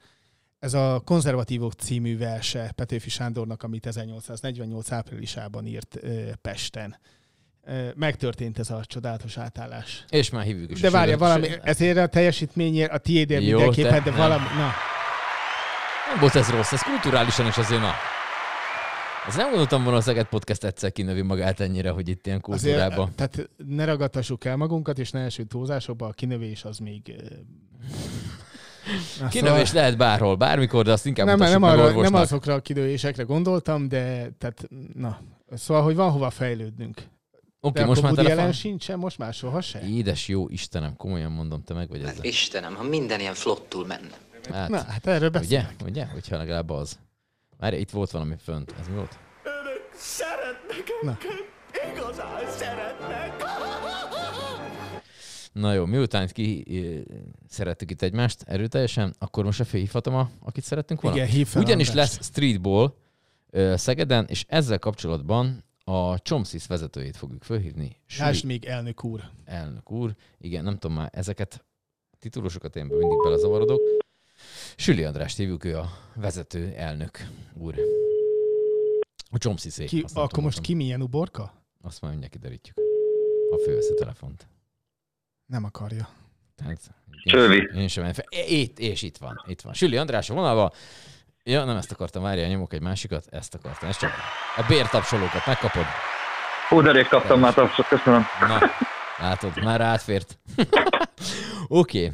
[0.59, 6.97] Ez a Konzervatívok című verse Petőfi Sándornak, amit 1848 áprilisában írt ö, Pesten.
[7.95, 10.05] Megtörtént ez a csodálatos átállás.
[10.09, 10.79] És már hívjuk is.
[10.79, 14.19] De várja, valami, ezért a teljesítményért, a tiédért Jó, mindenképpen, de nem.
[14.19, 14.71] valami, na,
[16.11, 17.91] Nem volt ez rossz, ez kulturálisan is azért, na.
[19.27, 22.99] Ez nem gondoltam volna a Szeged Podcast egyszer kinövi magát ennyire, hogy itt ilyen kultúrában.
[22.99, 27.01] Azért, tehát ne ragadtassuk el magunkat, és ne esünk túlzásokba, a kinövés az még...
[29.19, 32.11] na, Kinövés lehet bárhol, bármikor, de azt inkább nem, nem, arra, orvosnak.
[32.11, 35.19] nem azokra a kinövésekre gondoltam, de tehát, na,
[35.53, 37.01] szóval, hogy van hova fejlődnünk.
[37.63, 38.37] Oké, de most már telefon.
[38.39, 39.87] Allen sincsen, most már soha se.
[39.87, 42.23] Édes jó Istenem, komolyan mondom, te meg vagy ezzel.
[42.23, 44.17] Istenem, ha minden ilyen flottul menne.
[44.51, 45.39] Hát, Na, hát erről ugye?
[45.39, 45.75] beszélek.
[45.85, 46.05] Ugye?
[46.05, 46.99] Hogyha legalább az.
[47.57, 48.73] Már itt volt valami fönt.
[48.79, 49.19] Ez mi volt?
[51.01, 51.17] Na.
[55.53, 56.63] Na jó, miután ki
[57.49, 61.17] szerettük itt egymást erőteljesen, akkor most a főhívhatom, a, akit szerettünk volna?
[61.17, 62.93] Igen, hív Ugyanis lesz streetball
[63.75, 67.95] Szegeden, és ezzel kapcsolatban a Csomszisz vezetőjét fogjuk fölhívni.
[68.17, 69.23] Lásd még elnök úr.
[69.45, 70.15] elnök úr.
[70.37, 71.65] Igen, nem tudom már, ezeket
[72.11, 73.81] a titulosokat én mindig belezavarodok.
[74.75, 77.75] Süli Andrást hívjuk, ő a vezető elnök úr.
[79.31, 79.85] A Csomsziszé.
[79.85, 81.53] Ki, akkor tudom, most ki milyen uborka?
[81.81, 82.77] Azt már mindjárt kiderítjük.
[83.51, 84.47] A telefont.
[85.45, 86.09] Nem akarja.
[86.55, 87.69] Tehát, Csövi.
[87.75, 88.25] Én sem menj fel.
[88.29, 89.43] É- Itt, és itt van.
[89.47, 89.73] Itt van.
[89.73, 90.71] Süli András a vonalban.
[91.43, 93.25] Ja, nem ezt akartam, várjál, nyomok egy másikat.
[93.29, 93.89] Ezt akartam.
[93.89, 94.11] Ez csak
[94.55, 95.83] a bértapsolókat megkapod.
[96.69, 98.25] Hú, de rég kaptam már tapsot, köszönöm.
[98.47, 98.59] Na,
[99.17, 100.39] látod, már átfért.
[101.67, 102.11] Oké.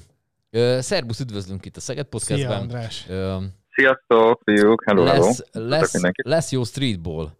[0.51, 0.81] okay.
[0.81, 2.59] Szerbusz, üdvözlünk itt a Szeged Szia, Podcastben.
[2.61, 3.05] András.
[3.09, 3.37] Ö,
[3.71, 5.25] Sziasztok, fiúk, hello, hello.
[5.25, 7.31] lesz, lesz, lesz jó streetball.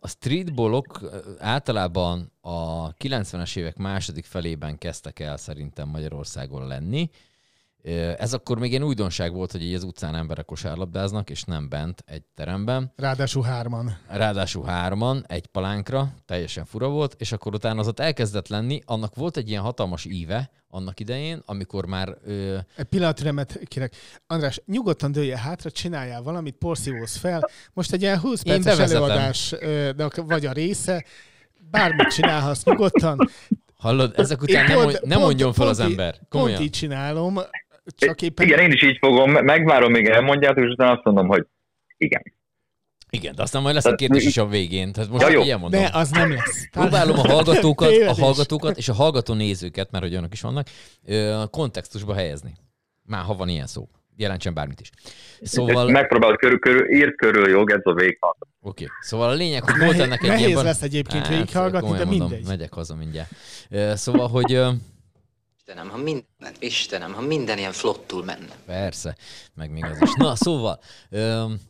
[0.00, 1.00] A streetballok
[1.38, 7.10] általában a 90-es évek második felében kezdtek el szerintem Magyarországon lenni.
[8.18, 12.04] Ez akkor még ilyen újdonság volt, hogy így az utcán emberek kosárlabdáznak, és nem bent
[12.06, 12.92] egy teremben.
[12.96, 13.96] Ráadásul hárman.
[14.08, 19.14] Ráadásul hárman, egy palánkra, teljesen fura volt, és akkor utána az ott elkezdett lenni, annak
[19.14, 23.94] volt egy ilyen hatalmas íve annak idején, amikor már ö, Egy pillanat türelmet kérek.
[24.26, 27.48] András, nyugodtan dőlje hátra, csináljál valamit, porszívózz fel.
[27.72, 29.54] Most egy ilyen 20 Én perces előadás,
[29.96, 31.04] de vagy a része,
[31.70, 33.28] bármit csinálhatsz nyugodtan.
[33.76, 36.12] hallod, ezek után nem, pont- nem pont- mondjon fel az pont ember.
[36.12, 36.62] Pont Komolyan.
[36.62, 37.38] így csinálom,
[37.96, 38.46] csak éppen...
[38.46, 41.46] Igen, én is így fogom, megvárom, még elmondjátok, és utána azt mondom, hogy
[41.96, 42.22] igen.
[43.10, 44.92] Igen, de aztán majd lesz egy kérdés is a végén.
[44.92, 45.42] Tehát most Ja, jó.
[45.42, 45.80] ilyen mondom.
[45.80, 46.68] De az nem lesz.
[46.72, 50.66] Próbálom a hallgatókat, a hallgatókat és a hallgató nézőket, mert hogy olyanok is vannak,
[51.50, 52.52] kontextusba helyezni.
[53.02, 53.88] Már ha van ilyen szó.
[54.16, 54.90] Jelentsen bármit is.
[55.42, 55.92] Szóval, oké.
[55.92, 58.36] Megpróbálod körül, körül, írt körül, jó, ez a véghalt.
[59.00, 60.64] Szóval a lényeg, hogy volt ennek egy nehéz ilyen...
[60.64, 62.46] lesz egyébként Hát, végighallgatni, de mondom, mindegy.
[62.46, 63.30] Megyek haza mindjárt.
[63.94, 64.60] Szóval, hogy...
[65.66, 68.56] Istenem, ha minden, Istenem, ha minden ilyen flottul menne.
[68.66, 69.16] Persze,
[69.54, 70.12] meg még az is.
[70.16, 71.60] Na, szóval, öm,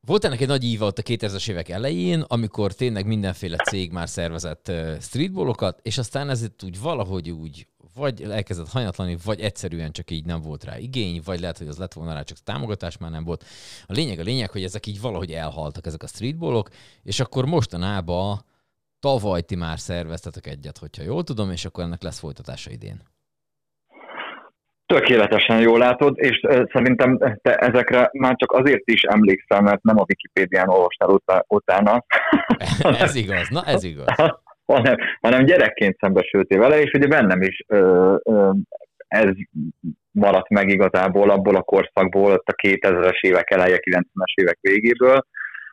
[0.00, 4.08] volt ennek egy nagy íva ott a 2000-es évek elején, amikor tényleg mindenféle cég már
[4.08, 10.24] szervezett streetballokat, és aztán ez úgy valahogy úgy vagy elkezdett hanyatlani, vagy egyszerűen csak így
[10.24, 13.24] nem volt rá igény, vagy lehet, hogy az lett volna rá, csak támogatás már nem
[13.24, 13.44] volt.
[13.86, 16.68] A lényeg a lényeg, hogy ezek így valahogy elhaltak, ezek a streetballok,
[17.02, 18.44] és akkor mostanában
[19.06, 22.98] tavaly ti már szerveztetek egyet, hogyha jól tudom, és akkor ennek lesz folytatása idén.
[24.86, 26.40] Tökéletesen jól látod, és
[26.72, 32.04] szerintem te ezekre már csak azért is emlékszel, mert nem a Wikipédián olvastál utá- utána,
[33.06, 34.06] ez igaz, na ez igaz.
[34.72, 38.50] hanem, hanem gyerekként szembesültél vele, és ugye bennem is ö, ö,
[39.08, 39.30] ez
[40.10, 45.26] maradt meg igazából abból a korszakból, ott a 2000-es évek eleje, 90-es évek végéből,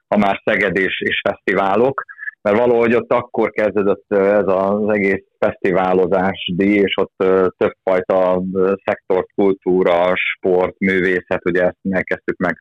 [0.08, 2.04] ha már Szeged és, és fesztiválok,
[2.42, 7.14] mert valahogy ott akkor kezdődött ez az egész fesztiválozás díj, és ott
[7.58, 8.42] többfajta
[8.86, 12.58] szektort, kultúra, sport, művészet, ugye ezt megkezdtük meg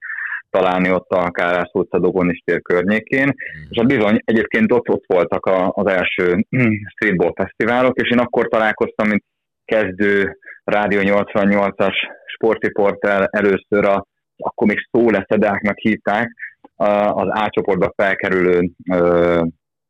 [0.50, 3.34] találni ott a Kárász utca Dogonis tér környékén,
[3.70, 6.46] és hát bizony egyébként ott, ott voltak a, az első
[6.94, 9.24] streetball fesztiválok, és én akkor találkoztam, mint
[9.64, 11.94] kezdő Rádió 88-as
[12.26, 16.32] sportriporter először a, akkor még szóleszedáknak hívták,
[16.76, 18.70] a- az A csoportba felkerülő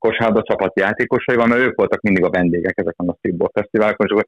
[0.00, 4.26] kosárba csapat játékosaival, mert ők voltak mindig a vendégek ezeken a streetball fesztiválokon, és akkor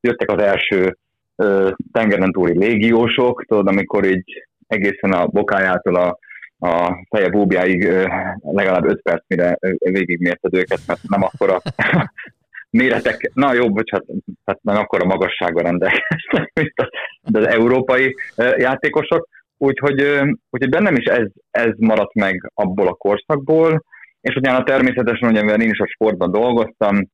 [0.00, 0.96] jöttek az első
[1.36, 6.18] ö, tengeren túli légiósok, tudod, amikor így egészen a bokájától a,
[6.68, 8.06] a feje búbjáig ö,
[8.40, 11.60] legalább 5 perc, mire végigmérted őket, mert nem akkora
[12.78, 14.06] méretek, na jó, bocsánat,
[14.44, 16.90] tehát nem akkora magassággal rendelkeztek, mint
[17.32, 18.16] az, európai
[18.56, 20.00] játékosok, úgyhogy,
[20.50, 23.82] úgyhogy bennem is ez, ez maradt meg abból a korszakból,
[24.20, 27.08] és utána természetesen, ugye, mivel én is a sportban dolgoztam,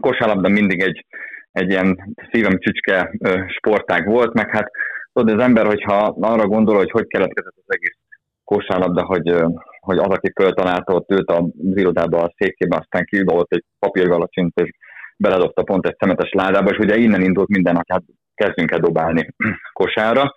[0.00, 1.06] kosárlabda mindig egy,
[1.52, 3.10] egy ilyen szívem csücske
[3.46, 4.70] sportág volt, meg hát
[5.12, 7.98] tudod, az ember, hogyha arra gondol, hogy hogy keletkezett az egész
[8.44, 9.34] kosárlabda, hogy,
[9.80, 14.70] hogy az, aki föltalálta ott ült az irodába a székébe, aztán kidobott egy papírgalacsint, és
[15.16, 18.02] beledobta pont egy szemetes ládába, és ugye innen indult minden, hogy hát
[18.34, 19.28] kezdjünk el dobálni
[19.80, 20.34] kosára.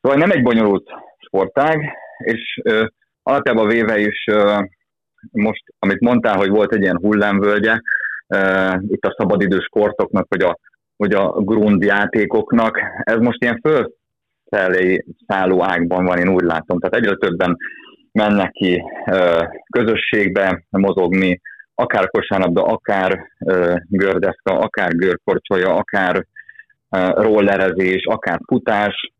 [0.00, 2.84] Szóval nem egy bonyolult sportág, és ö,
[3.22, 4.62] alapjában véve is ö,
[5.32, 7.80] most, amit mondtál, hogy volt egy ilyen hullámvölgye,
[8.26, 10.58] ö, itt a szabadidős sportoknak, vagy a,
[10.96, 16.78] vagy a grund játékoknak, ez most ilyen fölfelé szálló ágban van, én úgy látom.
[16.78, 17.56] Tehát egyre többen
[18.12, 21.40] mennek ki ö, közösségbe mozogni,
[21.74, 26.26] akár kosárlabda, akár ö, gördeszka, akár görkorcsolya, akár
[27.14, 29.12] rollerezés, akár futás.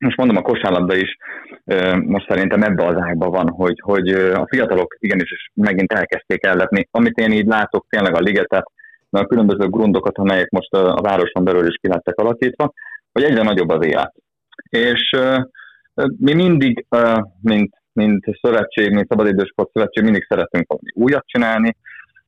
[0.00, 1.16] Most mondom, a kosárlabda is
[2.04, 6.88] most szerintem ebbe az ágba van, hogy, hogy a fiatalok igenis is megint elkezdték ellepni.
[6.90, 8.64] Amit én így látok, tényleg a ligetet,
[9.10, 12.72] a különböző grundokat, amelyek most a városon belül is ki lettek alakítva,
[13.12, 14.14] hogy egyre nagyobb az élet.
[14.68, 15.16] És
[16.16, 16.86] mi mindig,
[17.42, 21.76] mint mint szövetség, mint szabadidősport szövetség mindig szeretünk valami újat csinálni,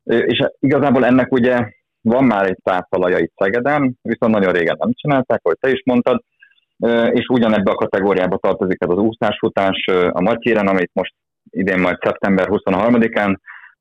[0.05, 1.69] és igazából ennek ugye
[2.01, 6.23] van már egy táptalaja itt Szegeden, viszont nagyon régen nem csinálták, ahogy te is mondtad,
[7.13, 11.15] és ugyanebbe a kategóriába tartozik ez az úszásfutás a Matyéren, amit most
[11.51, 13.37] idén majd szeptember 23-án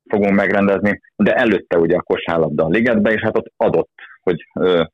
[0.08, 3.90] fogunk megrendezni, de előtte ugye a kosárlabda a ligetbe, és hát ott adott,
[4.22, 4.44] hogy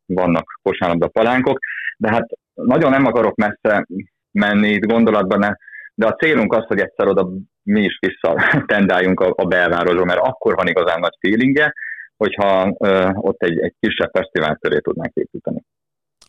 [0.06, 1.58] vannak kosárlabda palánkok,
[1.96, 3.86] de hát nagyon nem akarok messze
[4.32, 5.56] menni itt gondolatban,
[5.94, 7.28] de a célunk az, hogy egyszer oda
[7.62, 8.34] mi is vissza
[8.74, 11.72] tendáljunk a, a belvárosba, mert akkor van igazán nagy feelingje,
[12.16, 15.62] hogyha ö, ott egy, egy kisebb fesztivál köré tudnánk építeni.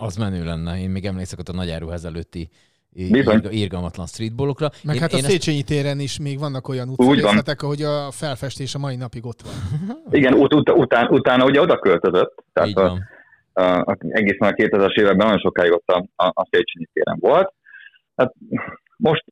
[0.01, 0.79] Az menő lenne.
[0.79, 2.49] Én még emlékszek ott a nagy áruház előtti
[3.11, 3.41] Bizony.
[3.51, 4.69] írgalmatlan streetballokra.
[4.83, 8.75] Meg én, hát a én Széchenyi téren is még vannak olyan utcarészletek, ahogy a felfestés
[8.75, 9.53] a mai napig ott van.
[10.19, 12.97] Igen, ut- ut- után, utána ugye oda költözött, tehát a,
[13.53, 17.53] a, a, egészen a 2000-es években nagyon sokáig ott a, a, a Széchenyi téren volt.
[18.15, 18.33] Hát
[18.97, 19.23] most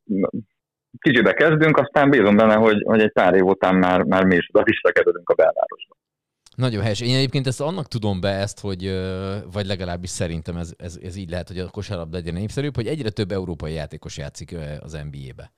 [0.99, 4.49] kicsibe kezdünk, aztán bízom benne, hogy, hogy egy pár év után már, már mi is
[4.51, 5.95] oda visszakerülünk a belvárosba.
[6.57, 6.99] Nagyon helyes.
[6.99, 8.91] Én egyébként ezt annak tudom be ezt, hogy,
[9.51, 13.09] vagy legalábbis szerintem ez, ez, ez így lehet, hogy a kosárlabda legyen népszerűbb, hogy egyre
[13.09, 15.51] több európai játékos játszik az NBA-be.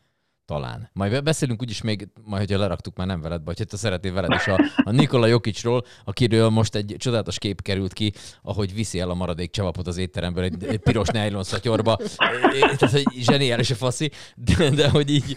[0.49, 0.89] Talán.
[0.93, 4.31] Majd be- beszélünk úgyis még, majd hogyha leraktuk, már nem veled, vagy ha szeretnél veled
[4.33, 9.09] is a, a Nikola Jokicsról, akiről most egy csodálatos kép került ki, ahogy viszi el
[9.09, 11.97] a maradék csavapot az étteremből egy, egy piros nylon szatyorba.
[12.59, 15.35] Tehát, hogy zseniális a faszi, de, de, hogy így,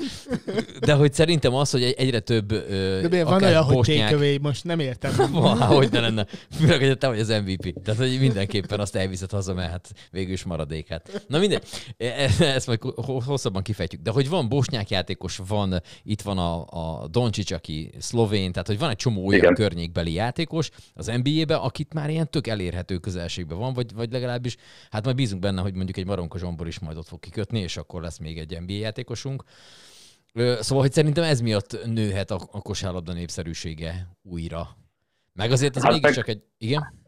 [0.80, 4.38] de hogy szerintem az, hogy egy- egyre több De miért van olyan, hogy bosnyák- takeaway,
[4.42, 5.12] most nem értem.
[5.32, 6.26] Van, hogy ne lenne.
[6.58, 7.82] Főleg, hogy te vagy az MVP.
[7.82, 10.88] Tehát, hogy mindenképpen azt elviszed haza, mert hát végül is maradék.
[10.88, 11.24] Hát.
[11.28, 11.60] Na minden,
[12.38, 14.00] ezt majd ho- hosszabban kifejtjük.
[14.02, 16.64] De hogy van bosnyák játékos, van, itt van a,
[17.02, 19.54] a Doncsics, aki szlovén, tehát hogy van egy csomó olyan Igen.
[19.54, 24.56] környékbeli játékos az NBA-be, akit már ilyen tök elérhető közelségben van, vagy, vagy legalábbis,
[24.90, 27.76] hát majd bízunk benne, hogy mondjuk egy Maronko Zsombor is majd ott fog kikötni, és
[27.76, 29.44] akkor lesz még egy NBA játékosunk.
[30.34, 34.68] Szóval, hogy szerintem ez miatt nőhet a, a kosárlabda népszerűsége újra.
[35.32, 36.42] Meg azért ez Hát mégis meg- egy...
[36.58, 37.00] Igen?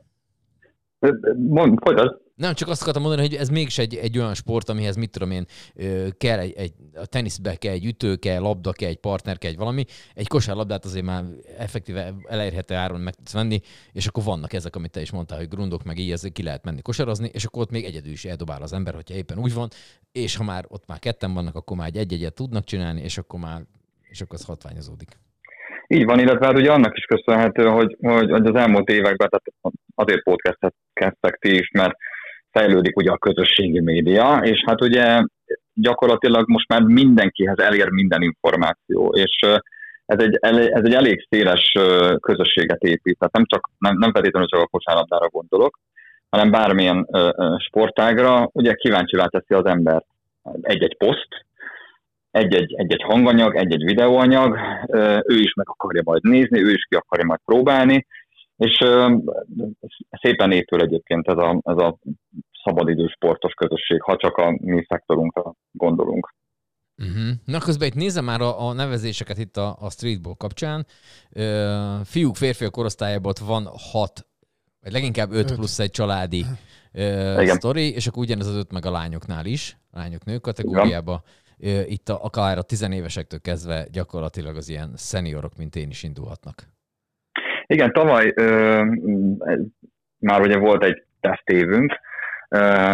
[1.37, 2.24] Mond, folytasd.
[2.35, 5.31] Nem, csak azt akartam mondani, hogy ez mégis egy, egy olyan sport, amihez mit tudom
[5.31, 5.47] én,
[6.19, 9.57] kell egy, egy a teniszbe kell egy ütő, kell labda, kell egy partner, kell egy
[9.57, 9.85] valami.
[10.15, 11.25] Egy kosárlabdát azért már
[11.59, 13.61] effektíve elérhető áron meg tudsz venni,
[13.93, 16.65] és akkor vannak ezek, amit te is mondtál, hogy grundok, meg így ezzel ki lehet
[16.65, 19.69] menni kosarazni, és akkor ott még egyedül is eldobál az ember, hogyha éppen úgy van,
[20.13, 23.41] és ha már ott már ketten vannak, akkor már egy egy-egyet tudnak csinálni, és akkor
[23.41, 23.61] már
[24.03, 25.09] és akkor az hatványozódik.
[25.87, 30.23] Így van, illetve hát ugye annak is köszönhető, hogy, hogy az elmúlt években, tehát azért
[30.23, 31.97] podcastet kezdtek ti is, mert
[32.55, 35.23] fejlődik ugye a közösségi média, és hát ugye
[35.75, 39.39] gyakorlatilag most már mindenkihez elér minden információ, és
[40.07, 41.73] ez egy, ez egy elég széles
[42.21, 45.79] közösséget épít, tehát nem, csak, nem, nem feltétlenül csak a kosárlabdára gondolok,
[46.31, 47.09] hanem bármilyen
[47.59, 50.07] sportágra, ugye kíváncsivá teszi az embert
[50.61, 51.47] egy-egy poszt,
[52.31, 54.59] egy-egy, egy-egy hanganyag, egy-egy videóanyag,
[55.27, 58.07] ő is meg akarja majd nézni, ő is ki akarja majd próbálni,
[58.57, 58.85] és
[60.23, 61.97] szépen épül egyébként ez a, ez a
[62.65, 66.35] szabadidős sportos közösség, ha csak a mi szektorunkra gondolunk.
[66.99, 67.31] Uh-huh.
[67.45, 70.87] Na közben itt nézem már a, a nevezéseket itt a, a streetball kapcsán.
[71.33, 71.75] Ö,
[72.05, 74.27] fiúk, férfiak korosztályában ott van hat,
[74.81, 75.57] vagy leginkább öt, Öt.
[75.57, 76.45] plusz egy családi
[76.93, 77.57] ö, Igen.
[77.57, 81.23] sztori, és akkor ugyanez az öt meg a lányoknál is, lányok-nők kategóriába.
[81.59, 86.63] Ö, itt a, akár a tizenévesektől kezdve gyakorlatilag az ilyen szeniorok, mint én is indulhatnak.
[87.67, 88.83] Igen, tavaly ö,
[90.19, 91.93] már ugye volt egy tesztévünk,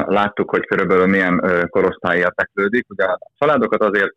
[0.06, 2.84] láttuk, hogy körülbelül milyen ö, korosztály érteklődik.
[2.88, 4.14] Ugye a családokat azért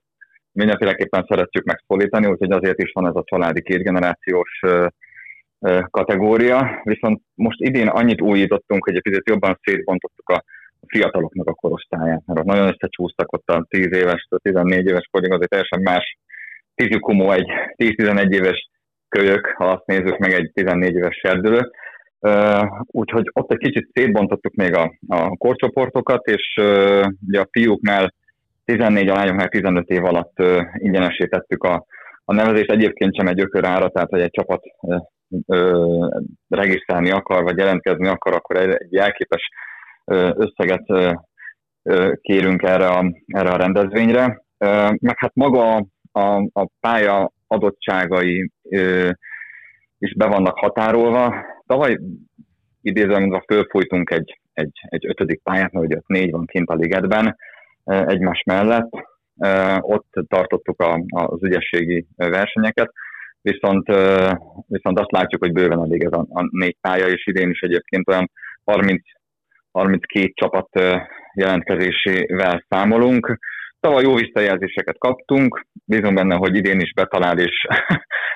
[0.51, 4.60] mindenféleképpen szeretjük megszólítani, úgyhogy azért is van ez a családi kétgenerációs
[5.89, 10.43] kategória, viszont most idén annyit újítottunk, hogy egy picit jobban szétbontottuk a
[10.88, 15.82] fiataloknak a korosztályát, mert nagyon összecsúsztak ott a 10 éves, 14 éves korig, azért teljesen
[15.82, 16.17] más
[16.75, 18.69] fizikumó egy 10-11 éves
[19.10, 21.71] kölyök, ha azt nézzük meg egy 14 éves serdülő.
[22.86, 26.56] Úgyhogy ott egy kicsit szétbontottuk még a, a korcsoportokat, és
[27.28, 28.14] ugye a fiúknál
[28.66, 30.34] 14, a lányoknál 15 év alatt
[30.78, 31.86] ingyenesítettük a,
[32.26, 32.72] a nevezést.
[32.72, 34.62] Egyébként sem egy ökörára, tehát hogy egy csapat
[35.46, 36.10] uh,
[36.48, 39.50] regisztrálni akar, vagy jelentkezni akar, akkor egy, egy jelképes
[40.06, 41.12] uh, összeget uh,
[41.84, 44.26] uh, kérünk erre a, erre a rendezvényre.
[44.58, 45.76] Uh, meg hát maga
[46.12, 49.10] a, a pálya adottságai uh,
[49.98, 51.36] is be vannak határolva.
[51.68, 51.98] Tavaly
[52.82, 57.38] idézően fölfújtunk egy, egy, egy ötödik pályát, mert ugye ott négy van kint a ligetben
[57.84, 58.90] uh, egymás mellett.
[59.36, 62.92] Uh, ott tartottuk a, az ügyességi versenyeket,
[63.42, 64.32] viszont, uh,
[64.68, 68.10] viszont azt látjuk, hogy bőven elég ez a, a négy pálya, és idén is egyébként
[68.10, 68.32] olyan
[68.64, 69.02] 30,
[69.72, 70.70] 32 csapat
[71.34, 73.40] jelentkezésével számolunk.
[73.84, 77.67] Tavaly jó visszajelzéseket kaptunk, bízom benne, hogy idén is betalál, és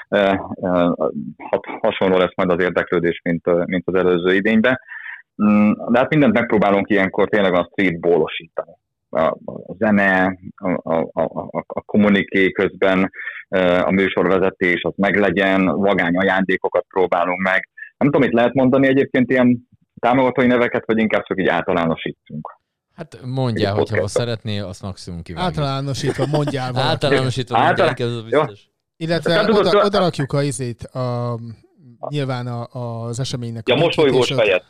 [1.82, 4.80] hasonló lesz majd az érdeklődés, mint, mint az előző idényben.
[5.44, 8.72] Mm, De hát mindent megpróbálunk ilyenkor tényleg a streetballosítani.
[9.10, 13.12] A, a zene, a, a, a, a- kommuniké közben,
[13.84, 17.70] a műsorvezetés az meglegyen, vagány ajándékokat próbálunk meg.
[17.98, 19.68] Nem tudom, itt lehet mondani egyébként ilyen
[20.00, 22.58] támogatói neveket, vagy inkább csak így általánosítsunk.
[22.98, 24.14] Hát mondjál, hogyha podcast.
[24.16, 25.58] szeretné, azt maximum kivágjuk.
[25.58, 26.92] Általánosítva mondjál valamit.
[26.92, 28.42] Általánosítva Által- mindenki, az Jó.
[28.44, 28.70] biztos.
[28.98, 31.40] Illetve tudod, oda, tudod- oda rakjuk a izét, a,
[32.10, 32.68] nyilván a,
[33.06, 33.68] az eseménynek.
[33.68, 34.64] Ja, a mosolygós fejet.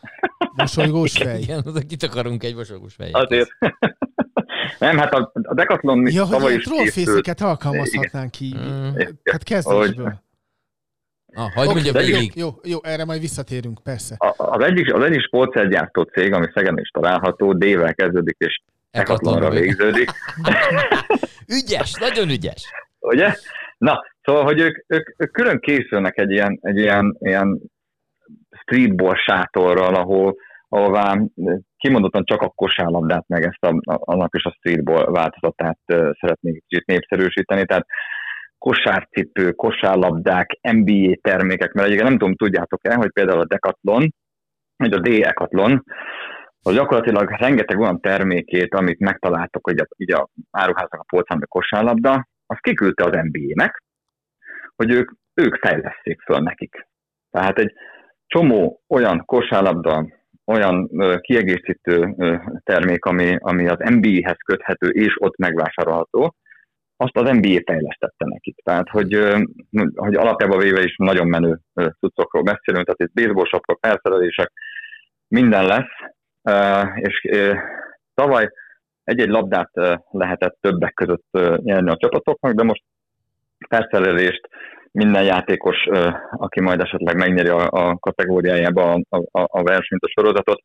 [0.56, 1.42] Mosolygós fej.
[1.42, 3.16] Igen, oda kitakarunk egy mosolygós fejet.
[3.16, 3.50] Azért.
[4.80, 6.76] Nem, hát a, a Decathlon Ja, hogy tavaly is készült.
[6.94, 8.56] trollfészeket alkalmazhatnánk így.
[8.58, 8.90] Mm.
[9.24, 10.26] Hát kezdésből.
[11.40, 12.32] Ah, hagyd mondja Oké, végig.
[12.36, 14.16] Jó, jó, erre majd visszatérünk, persze.
[14.18, 18.62] A- Az egyik, az egyik sportszergyártó cég, ami Szegen is található, D-vel kezdődik és
[18.92, 20.10] Decathlonra végződik.
[21.58, 22.72] Ügyes, nagyon ügyes.
[23.00, 23.34] Ugye?
[23.78, 27.60] Na, szóval, hogy ők, ők, ők külön készülnek egy ilyen, egy ilyen, ilyen
[28.62, 30.36] streetball sátorral, ahol,
[30.70, 31.20] ahová
[31.78, 35.80] kimondottan csak a kosárlabdát, meg ezt a, annak is a streetball változatát
[36.20, 37.66] szeretnék kicsit népszerűsíteni.
[37.66, 37.86] Tehát
[38.58, 44.14] kosárcipő, kosárlabdák, NBA termékek, mert egyébként nem tudom, tudjátok-e, hogy például a Decathlon,
[44.78, 45.84] vagy a D-Ecathlon,
[46.62, 51.46] az gyakorlatilag rengeteg olyan termékét, amit megtaláltok hogy a, így a áruháznak a polcán, a
[51.46, 53.84] kosárlabda, azt kiküldte az NBA-nek,
[54.76, 56.88] hogy ők, ők fejleszték föl nekik.
[57.32, 57.74] Tehát egy
[58.28, 60.08] csomó olyan kosárlabda,
[60.46, 66.36] olyan ö, kiegészítő ö, termék, ami, ami az NBA-hez köthető és ott megvásárolható,
[66.98, 68.58] azt az NBA fejlesztette nekik.
[68.64, 69.14] Tehát, hogy,
[69.96, 74.52] hogy alapjában véve is nagyon menő cuccokról beszélünk, tehát itt baseball sapkok, felszerelések,
[75.28, 76.14] minden lesz,
[76.96, 77.30] és
[78.14, 78.50] tavaly
[79.04, 79.72] egy-egy labdát
[80.12, 81.28] lehetett többek között
[81.64, 82.84] nyerni a csapatoknak, de most
[83.70, 84.50] felszerelést
[84.92, 85.76] minden játékos,
[86.32, 90.62] aki majd esetleg megnyeri a, a kategóriájába a, a, a versenyt, a sorozatot,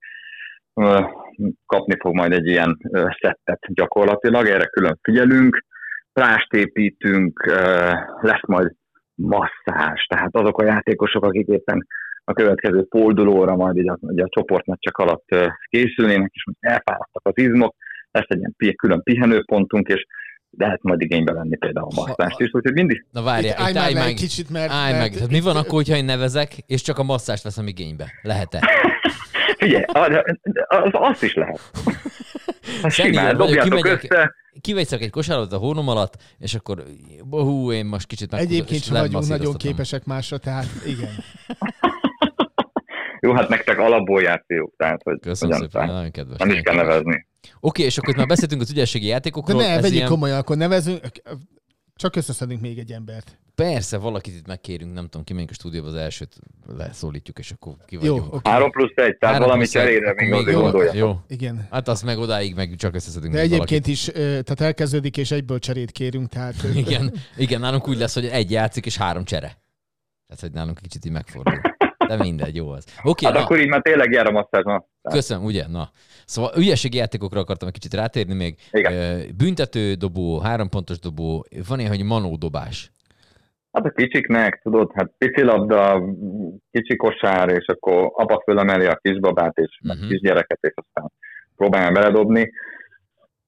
[1.66, 2.78] kapni fog majd egy ilyen
[3.20, 5.64] szettet gyakorlatilag, erre külön figyelünk,
[6.12, 7.46] plást építünk,
[8.20, 8.72] lesz majd
[9.14, 11.86] masszázs, tehát azok a játékosok, akik éppen
[12.24, 15.28] a következő fordulóra majd így a, így a csoportmeccsek alatt
[15.68, 17.74] készülnének, és most elfáradtak az izmok,
[18.10, 20.04] lesz egy ilyen pi- külön pihenőpontunk, és
[20.58, 23.94] lehet majd igénybe venni például a masszást is, úgyhogy mindig Na várjál, Itt itt, állj
[23.94, 24.06] meg.
[24.06, 25.12] egy kicsit, mert- állj mert meg.
[25.12, 28.04] Tehát mi van akkor, hogyha én nevezek, és csak a masszást veszem igénybe?
[28.22, 28.58] Lehet-e?
[29.58, 30.08] Figyelj, az,
[30.66, 31.60] az, azt is lehet.
[32.82, 34.34] Hát simán, dobjátok össze.
[34.60, 36.84] kivegyszek egy kosárlabdát a hónom alatt, és akkor
[37.30, 41.10] hú, én most kicsit meg Egyébként sem vagyunk nagyon képesek másra, tehát igen.
[43.20, 46.38] Jó, hát nektek alapból játszik, tehát hogy Köszönöm szépen, nagyon kedves.
[46.38, 46.86] nem is kell kedves.
[46.86, 47.26] nevezni.
[47.60, 49.60] Oké, és akkor itt már beszéltünk az ügyességi De játékokról.
[49.62, 51.00] ne, ez vegyük ilyen- komolyan, akkor nevezünk,
[51.94, 53.38] csak összeszedünk még egy embert.
[53.54, 56.36] Persze, valakit itt megkérünk, nem tudom, kimegyünk a stúdióba, az elsőt
[56.76, 58.34] leszólítjuk, és akkor Jó, kivagyunk.
[58.34, 58.50] oké.
[58.50, 60.62] 3 plusz 1, tehát Három valami cserére még még azért jó.
[60.62, 60.92] gondolja.
[60.94, 61.20] Jó.
[61.28, 61.66] Igen.
[61.70, 65.58] Hát azt meg odáig meg csak összeszedünk De egyébként is, ö, tehát elkezdődik, és egyből
[65.58, 66.62] cserét kérünk, tehát...
[66.62, 66.86] valakit.
[66.88, 69.46] Igen, igen, nálunk úgy lesz, hogy egy játszik, és három csere.
[70.26, 71.60] Tehát, hogy nálunk kicsit így megfordul.
[72.08, 72.84] De mindegy, jó az.
[73.02, 74.84] Oké, Hát na, akkor így már tényleg jár a masszázs, na.
[75.02, 75.66] köszönöm, ugye?
[75.68, 75.90] Na.
[76.26, 78.58] Szóval ügyességi játékokra akartam egy kicsit rátérni még.
[78.70, 79.26] Igen.
[79.36, 82.92] Büntető dobó, hárompontos dobó, van ilyen, hogy manó dobás.
[83.72, 86.02] Hát a kicsiknek, tudod, hát pici labda,
[86.70, 90.00] kicsi kosár, és akkor apa fölemeli a kisbabát, és uh-huh.
[90.00, 90.08] Mhm.
[90.08, 91.12] kisgyereket, és aztán
[91.56, 92.52] próbálja beledobni.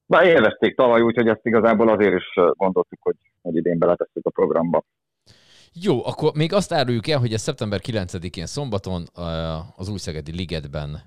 [0.06, 4.84] Már élvezték tavaly, úgyhogy ezt igazából azért is gondoltuk, hogy, hogy idén beletesszük a programba.
[5.82, 9.04] Jó, akkor még azt áruljuk el, hogy ez szeptember 9-én szombaton
[9.76, 11.00] az Újszegedi Ligetben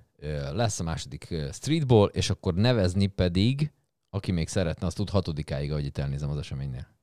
[0.53, 3.71] lesz a második streetball, és akkor nevezni pedig,
[4.09, 6.96] aki még szeretne, azt tud hatodikáig, ahogy itt elnézem az eseménynél.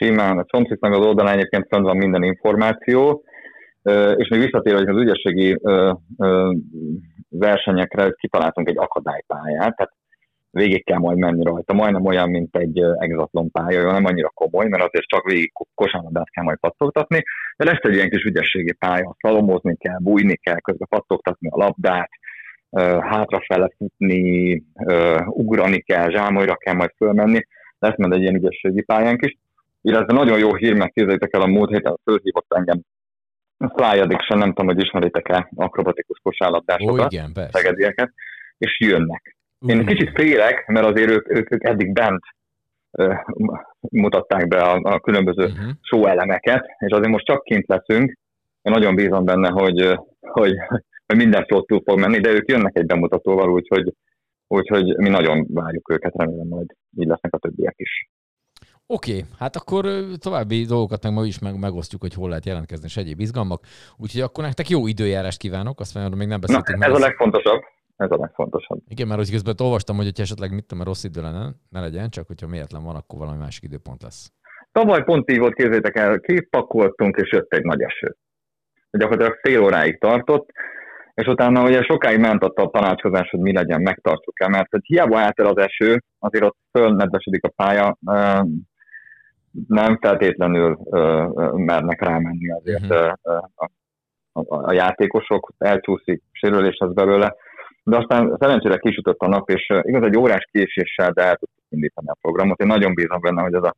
[0.00, 3.24] Simán, a Csomciknak az oldalán egyébként fönn van minden információ,
[4.16, 5.60] és még visszatérve az ügyességi
[7.28, 9.92] versenyekre kitaláltunk egy akadálypályát, tehát
[10.50, 14.68] végig kell majd menni rajta, majdnem olyan, mint egy exatlon pálya, jó, nem annyira komoly,
[14.68, 17.22] mert azért csak végig ko- kosárlabdát kell majd pattogtatni,
[17.56, 22.10] de lesz egy ilyen kis ügyességi pálya, szalomozni kell, bújni kell, közben pattogtatni a labdát,
[23.00, 24.62] hátrafele futni,
[25.26, 27.46] ugrani kell, zsámolyra kell majd fölmenni,
[27.78, 29.36] lesz majd egy ilyen ügyességi pályánk is,
[29.82, 32.80] illetve nagyon jó hír, mert képzeljétek el, a múlt héten fölhívott engem
[33.58, 37.58] Fly Addiction, nem tudom, hogy ismeritek-e akrobatikus Ó, kosárlabdásokat, igen, persze.
[37.58, 38.12] szegedieket,
[38.58, 39.36] és jönnek.
[39.66, 42.22] Én Ú, kicsit félek, mert azért ők, ők, ők eddig bent
[42.90, 43.14] ö,
[43.80, 45.70] mutatták be a, a különböző mhm.
[45.82, 48.18] show elemeket, és azért most csak kint leszünk.
[48.62, 50.52] Én nagyon bízom benne, hogy, hogy,
[51.06, 53.94] hogy minden flottul fog menni, de ők jönnek egy bemutatóval, úgyhogy
[54.46, 56.66] úgyhogy mi nagyon várjuk őket, remélem majd
[56.96, 58.08] így lesznek a többiek is.
[58.92, 59.84] Oké, okay, hát akkor
[60.18, 63.60] további dolgokat meg ma is meg, megosztjuk, hogy hol lehet jelentkezni, és egyéb izgalmak.
[63.96, 66.82] Úgyhogy akkor nektek jó időjárást kívánok, azt mondom, még nem Na, beszéltünk.
[66.82, 67.60] ez mert a legfontosabb.
[67.96, 68.80] Ez a legfontosabb.
[68.88, 72.10] Igen, mert hogy közben olvastam, hogy ha esetleg mit tudom, rossz idő lenne, ne legyen,
[72.10, 74.32] csak hogyha méletlen van, akkor valami másik időpont lesz.
[74.72, 78.16] Tavaly pont így volt, képzétek el, kipakoltunk, és jött egy nagy eső.
[78.90, 80.48] Gyakorlatilag fél óráig tartott,
[81.14, 85.18] és utána ugye sokáig ment ott a tanácskozás, hogy mi legyen, megtartsuk-e, mert hogy hiába
[85.18, 87.98] állt el az eső, azért ott fölnedvesedik a pálya,
[89.68, 90.98] nem feltétlenül ö,
[91.34, 93.70] ö, mernek rámenni azért ö, ö, a,
[94.32, 97.34] a, a játékosok, elcsúszik, sérülés az belőle,
[97.82, 102.08] de aztán szerencsére kisütött a nap, és igaz, egy órás késéssel, de el tudtuk indítani
[102.08, 102.60] a programot.
[102.60, 103.74] Én nagyon bízom benne, hogy ez a,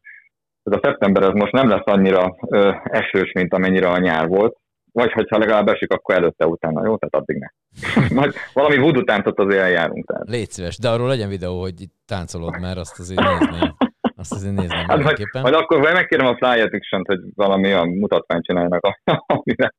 [0.63, 4.57] ez a szeptember ez most nem lesz annyira ö, esős, mint amennyire a nyár volt,
[4.93, 6.97] vagy hogyha legalább esik, akkor előtte, utána, jó?
[6.97, 7.49] Tehát addig ne.
[8.21, 10.07] Majd valami voodoo táncot azért eljárunk.
[10.07, 10.29] Tehát.
[10.29, 13.77] Légy szíves, de arról legyen videó, hogy itt táncolod, mert azt azért nézném.
[14.23, 17.89] Azt azért nézném Hát majd, majd akkor majd megkérem a Fly Addiction-t, hogy valami olyan
[17.89, 18.99] mutatványt csináljanak,
[19.35, 19.75] amire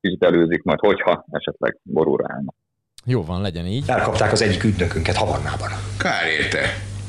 [0.00, 2.54] kicsit előzik majd, hogyha esetleg borúra állnak.
[3.04, 3.84] Jó van, legyen így.
[3.86, 5.68] Elkapták az egyik ügynökünket Havannában.
[5.98, 6.60] Kár érte.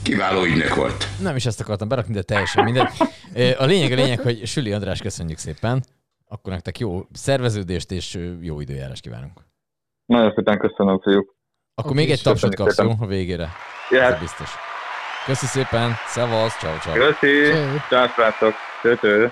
[0.04, 1.08] Kiváló ügynök volt.
[1.22, 2.88] Nem is ezt akartam berakni, de teljesen mindegy.
[3.64, 5.84] A lényeg a lényeg, hogy Süli András, köszönjük szépen.
[6.28, 9.42] Akkor nektek jó szerveződést és jó időjárás kívánunk.
[10.06, 11.36] Nagyon szépen köszönöm, fiúk.
[11.74, 12.92] Akkor Oké, még egy tapsot kapsz, jó?
[13.00, 13.50] A végére.
[13.90, 14.14] Jöhet.
[14.14, 14.50] Ez biztos.
[15.26, 16.94] Köszi szépen, szevasz, ciao ciao.
[16.94, 17.52] Köszi,
[17.90, 19.32] ciao srácok, Tő-tő.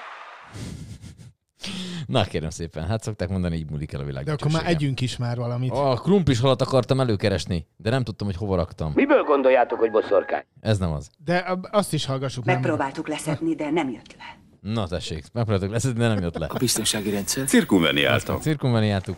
[2.05, 4.23] Na kérem szépen, hát szokták mondani, így múlik el a világ.
[4.25, 5.71] De akkor már együnk is már valamit.
[5.71, 8.91] A krumplis halat akartam előkeresni, de nem tudtam, hogy hova raktam.
[8.95, 10.43] Miből gondoljátok, hogy boszorkány?
[10.61, 11.09] Ez nem az.
[11.17, 12.55] De ab- azt is hallgassuk meg.
[12.55, 14.37] Megpróbáltuk leszedni, de nem jött le.
[14.71, 16.45] Na tessék, megpróbáltuk leszedni, de nem jött le.
[16.45, 17.45] A biztonsági rendszer.
[17.47, 18.39] Cirkumveniáltam.
[18.39, 19.17] Cirkumveniáltuk.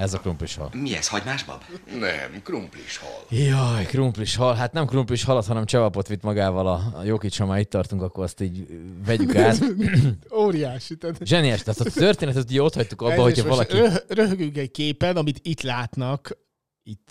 [0.00, 0.70] Ez a krumplis hal.
[0.72, 1.62] Mi ez, hagymásbab?
[1.98, 3.24] Nem, krumplis hal.
[3.28, 4.54] Jaj, krumplis hal.
[4.54, 8.02] Hát nem krumplis halat, hanem csevapot vitt magával a, a Jokic, ha már itt tartunk,
[8.02, 8.66] akkor azt így
[9.04, 9.58] vegyük át.
[10.44, 10.96] Óriási.
[10.96, 11.16] Tehát...
[11.24, 15.38] Zseniás, tehát a történetet ugye ott hagytuk abba, hogyha valaki röh- Röhögünk egy képen, amit
[15.42, 16.38] itt látnak.
[16.82, 17.10] Itt.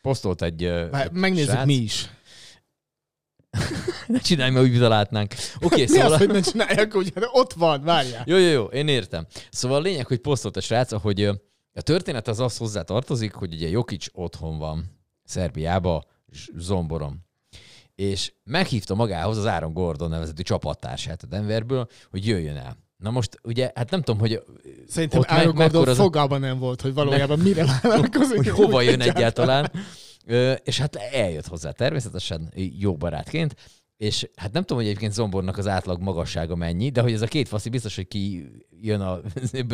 [0.00, 0.88] posztolt egy...
[0.90, 1.66] Már egy megnézzük srác.
[1.66, 2.10] mi is.
[4.06, 5.34] Ne csinálj, mert úgy látnánk.
[5.60, 6.12] Oké, Mi szóval...
[6.12, 7.12] az, hogy ne csinálják úgy?
[7.14, 8.22] Hát ott van, várjál.
[8.26, 9.26] Jó, jó, jó, én értem.
[9.50, 11.30] Szóval a lényeg, hogy posztolt a srác, hogy
[11.74, 14.84] a történet az az hozzá tartozik, hogy ugye Jokic otthon van
[15.24, 17.24] Szerbiába, Z- Zomboron.
[17.94, 22.76] És meghívta magához az Aaron Gordon nevezetű csapattársát a Denverből, hogy jöjjön el.
[22.96, 24.42] Na most ugye, hát nem tudom, hogy
[24.88, 28.36] Szerintem ott me- Aaron Gordon fogalma nem volt, hogy valójában mire vállalkozik.
[28.36, 29.72] hogy hova jön egyáltalán.
[30.26, 33.54] Ö, És hát eljött hozzá természetesen jó barátként,
[34.02, 37.26] és hát nem tudom, hogy egyébként Zombornak az átlag magassága mennyi, de hogy ez a
[37.26, 38.50] két faszi biztos, hogy ki
[38.80, 39.12] jön a,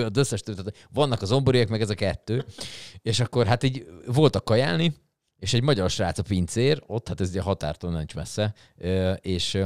[0.05, 2.45] az összes tehát vannak az zomboriak, meg ez a kettő,
[3.03, 4.95] és akkor hát így voltak kajálni,
[5.39, 8.55] és egy magyar srác a pincér, ott, hát ez ugye határtól nincs messze,
[9.21, 9.59] és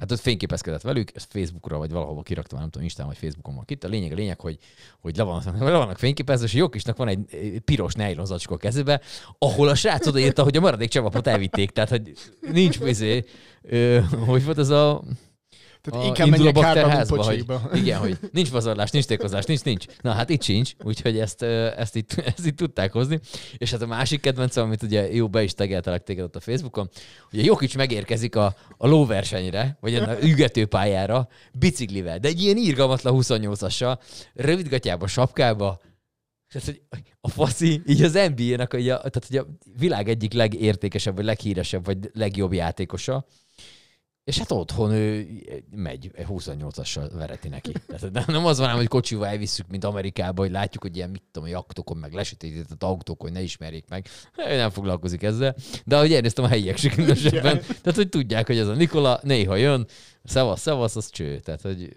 [0.00, 3.64] hát ott fényképezkedett velük, ezt Facebookra vagy valahova kiraktam, nem tudom, Instán vagy Facebookon van
[3.66, 3.84] itt.
[3.84, 4.58] A lényeg, a lényeg, hogy,
[5.00, 9.00] hogy le, van, le vannak fényképezve, és Jokisnak van egy ö, piros nejlon zacskó kezébe,
[9.38, 12.12] ahol a srác odaírta, hogy a maradék csavapot elvitték, tehát hogy
[12.52, 13.24] nincs vizé,
[14.26, 15.02] hogy volt ez a
[15.82, 17.44] Tehát a inkább menjek hátba, mint hogy,
[17.82, 19.84] igen, hogy nincs pazarlás, nincs tékozás, nincs, nincs.
[20.00, 23.20] Na hát itt sincs, úgyhogy ezt, ezt, itt, ezt itt tudták hozni.
[23.56, 26.90] És hát a másik kedvencem, amit ugye jó be is tegeltelek téged ott a Facebookon,
[27.32, 33.98] ugye Jokic megérkezik a, a lóversenyre, vagy a ügetőpályára biciklivel, de egy ilyen írgalmatlan 28-assal,
[34.34, 35.80] rövidgatjába, sapkába,
[36.52, 39.46] tehát, hogy a faszi, így az NBA-nek, a, tehát, hogy a
[39.78, 43.26] világ egyik legértékesebb, vagy leghíresebb, vagy legjobb játékosa,
[44.30, 45.28] és hát otthon ő
[45.70, 47.72] megy, 28-assal vereti neki.
[47.86, 51.48] Tehát nem- az van hogy kocsival elvisszük, mint Amerikába, hogy látjuk, hogy ilyen, mit tudom,
[51.48, 54.06] jaktokon, meg lesötétített autók, hogy ne ismerjék meg.
[54.36, 55.56] Ő nem foglalkozik ezzel.
[55.84, 57.60] De ahogy elnéztem a helyiek se különösebben.
[57.60, 59.86] Tehát, hogy tudják, hogy ez a Nikola néha jön,
[60.24, 61.38] szevasz, szevasz, az cső.
[61.40, 61.96] Tehát, hogy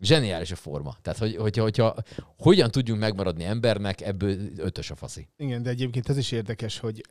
[0.00, 0.96] zseniális a forma.
[1.02, 1.94] Tehát, hogy, hogyha, hogyha
[2.38, 5.28] hogyan tudjunk megmaradni embernek, ebből ötös a faszi.
[5.36, 7.02] Igen, de egyébként ez is érdekes, hogy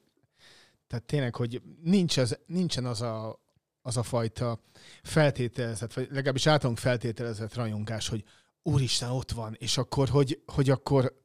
[0.87, 3.42] tehát tényleg, hogy nincs az, nincsen az a,
[3.85, 4.59] az a fajta
[5.03, 8.23] feltételezett, vagy legalábbis általunk feltételezett rajongás, hogy
[8.61, 11.21] úristen, ott van, és akkor, hogy, hogy akkor,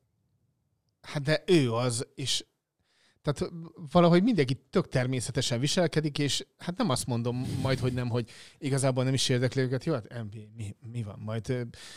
[1.00, 2.44] hát de ő az, és
[3.22, 3.52] tehát
[3.92, 9.04] valahogy mindenki tök természetesen viselkedik, és hát nem azt mondom majd, hogy nem, hogy igazából
[9.04, 9.84] nem is érdekli őket.
[9.84, 11.18] Jó, hát NBA, mi, mi van?
[11.24, 11.48] Majd...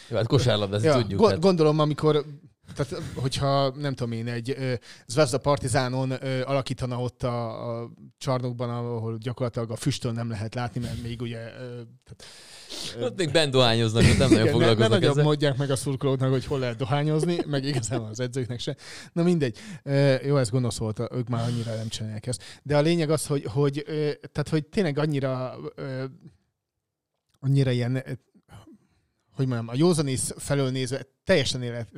[0.10, 1.40] Jó, hát kosárlabdázni tudjuk, Go- hát.
[1.40, 2.26] Gondolom, amikor
[2.76, 4.58] Tehát, hogyha nem tudom én, egy
[5.08, 10.80] Zvezda Partizánon ö, alakítana ott a, a csarnokban, ahol gyakorlatilag a füstön nem lehet látni,
[10.80, 11.38] mert még ugye...
[11.38, 12.26] Ö, tehát,
[12.98, 15.24] ö, ott még bent dohányoznak, ott nem nagyon foglalkoznak ne, ne ezzel.
[15.24, 18.76] mondják meg a szurkolóknak, hogy hol lehet dohányozni, meg igazán az edzőknek se.
[19.14, 19.58] Na mindegy.
[19.84, 22.44] Ö, jó, ez gonosz volt, ők már annyira nem csinálják ezt.
[22.64, 26.04] De a lényeg az, hogy, hogy, ö, tehát, hogy tényleg annyira ö,
[27.42, 28.04] annyira ilyen,
[29.36, 31.90] hogy mondjam, a józanész felől nézve teljesen élet,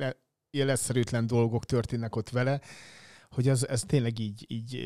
[0.54, 2.60] életszerűtlen dolgok történnek ott vele,
[3.30, 4.80] hogy az, ez tényleg így, így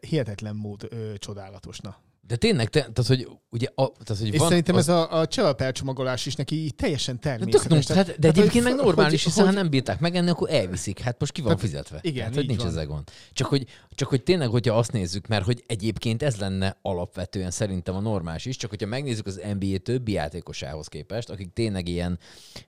[0.00, 1.96] hihetetlen mód ö, csodálatosna.
[2.28, 5.18] De tényleg, te, tehát, hogy ugye, a, tehát, hogy És van, szerintem az, ez a,
[5.18, 7.86] a csevaper csomagolás is neki így teljesen de, természetes.
[7.86, 10.50] tök, hát, de Tehát, egyébként meg normális, hogy- hiszen hogy- ha nem bírták megenni, akkor
[10.50, 10.98] elviszik.
[11.00, 11.98] Hát most ki van Tehát fizetve.
[12.02, 12.68] igen, hát, hogy nincs van.
[12.68, 13.10] ezzel gond.
[13.32, 17.94] Csak hogy, csak hogy tényleg, hogyha azt nézzük, mert hogy egyébként ez lenne alapvetően szerintem
[17.94, 22.18] a normális is, csak hogyha megnézzük az NBA többi játékosához képest, akik tényleg ilyen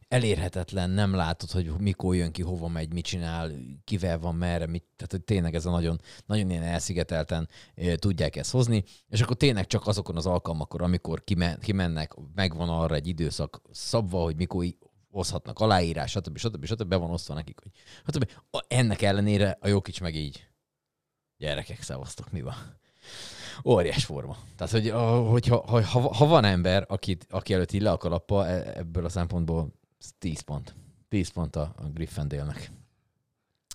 [0.08, 3.50] elérhetetlen, nem látod, hogy mikor jön ki, hova megy, mit csinál,
[3.84, 8.36] kivel van, merre, mit, tehát hogy tényleg ez a nagyon, nagyon ilyen elszigetelten e, tudják
[8.36, 13.06] ezt hozni, és akkor tényleg csak azokon az alkalmakon, amikor kimen, kimennek, megvan arra egy
[13.06, 14.64] időszak szabva, hogy mikor
[15.10, 16.36] hozhatnak aláírás, stb.
[16.38, 16.64] stb.
[16.64, 16.88] stb.
[16.88, 17.70] be van osztva nekik, hogy
[18.06, 18.30] stb.
[18.50, 20.48] A- Ennek ellenére a Jokic meg így
[21.36, 22.78] gyerekek, szevasztok, mi van?
[23.64, 24.36] Óriás forma.
[24.56, 24.90] Tehát, hogy,
[25.30, 25.82] hogyha, ha,
[26.14, 29.72] ha, van ember, akit, aki előtt így le a kalappa, e- ebből a szempontból
[30.18, 30.74] 10 pont.
[31.08, 32.70] 10 pont a, Griffendale-nek.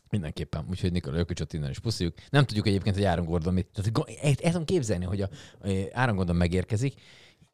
[0.10, 0.66] Mindenképpen.
[0.70, 2.16] Úgyhogy Nikola Jokicsot innen is pusziljuk.
[2.30, 3.68] Nem tudjuk egyébként, hogy Áron Gordon mit...
[3.74, 5.30] Tehát, el, tudom képzelni, hogy a,
[5.64, 6.94] a Áron Gordon megérkezik,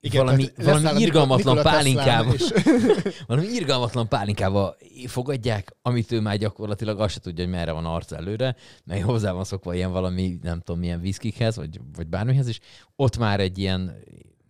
[0.04, 2.36] Igen, valami, a valami irgalmatlan Nikola Teslán,
[3.28, 4.76] valami irgalmatlan pálinkába
[5.06, 9.32] fogadják, amit ő már gyakorlatilag azt se tudja, hogy merre van arc előre, mert hozzá
[9.32, 12.60] van szokva ilyen valami, nem tudom, milyen viszkikhez, vagy, vagy bármihez is.
[12.95, 13.95] Ott már egy ilyen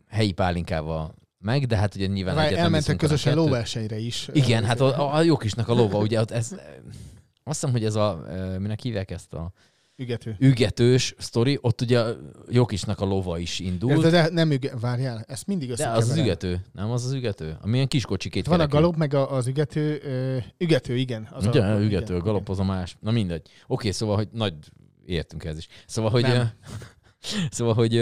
[0.07, 4.29] helyi pálinkával meg, de hát ugye nyilván Várj, elmentek közösen lóversenyre is.
[4.33, 6.55] Igen, hát a, a Jokisnak a lova, ugye ott ez,
[7.43, 8.25] azt hiszem, hogy ez a,
[8.59, 9.51] minek hívják ezt a
[9.97, 10.35] Ügető.
[10.39, 12.17] ügetős sztori, ott ugye a
[12.49, 14.01] Jokisnak a lova is indult.
[14.01, 16.03] De, de nem üge, várjál, ezt mindig De összekeverem.
[16.03, 17.57] az az ügető, nem az az ügető?
[17.61, 18.77] Amilyen kis kocsikét Van a kerekű.
[18.77, 21.27] galop, meg a, az ügető, ö, ügető, igen.
[21.31, 22.97] Az Ugye, a, ügető, igen, galop az a más.
[22.99, 23.47] Na mindegy.
[23.67, 24.53] Oké, szóval, hogy nagy,
[25.05, 25.67] értünk ez is.
[25.85, 26.25] Szóval, hogy,
[27.51, 27.95] szóval, hogy,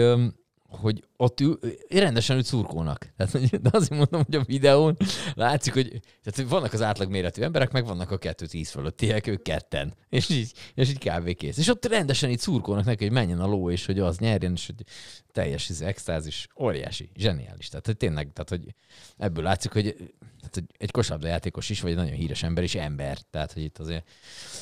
[0.70, 1.58] hogy ott ül,
[1.88, 3.12] rendesen őt szurkolnak.
[3.16, 4.96] Tehát, de azért mondom, hogy a videón
[5.34, 9.94] látszik, hogy tehát vannak az átlagméretű emberek, meg vannak a kettő tíz fölöttiek, ők ketten.
[10.08, 11.58] És így, és így kávé kész.
[11.58, 14.66] És ott rendesen így szurkolnak neki, hogy menjen a ló, és hogy az nyerjen, és
[14.66, 14.84] hogy
[15.32, 17.68] teljes ez extázis, óriási, zseniális.
[17.68, 18.74] Tehát, hogy tényleg, tehát, hogy
[19.16, 19.94] ebből látszik, hogy,
[20.40, 23.18] tehát, hogy egy kosárlabdajátékos is, vagy egy nagyon híres ember is ember.
[23.30, 24.08] Tehát, hogy itt azért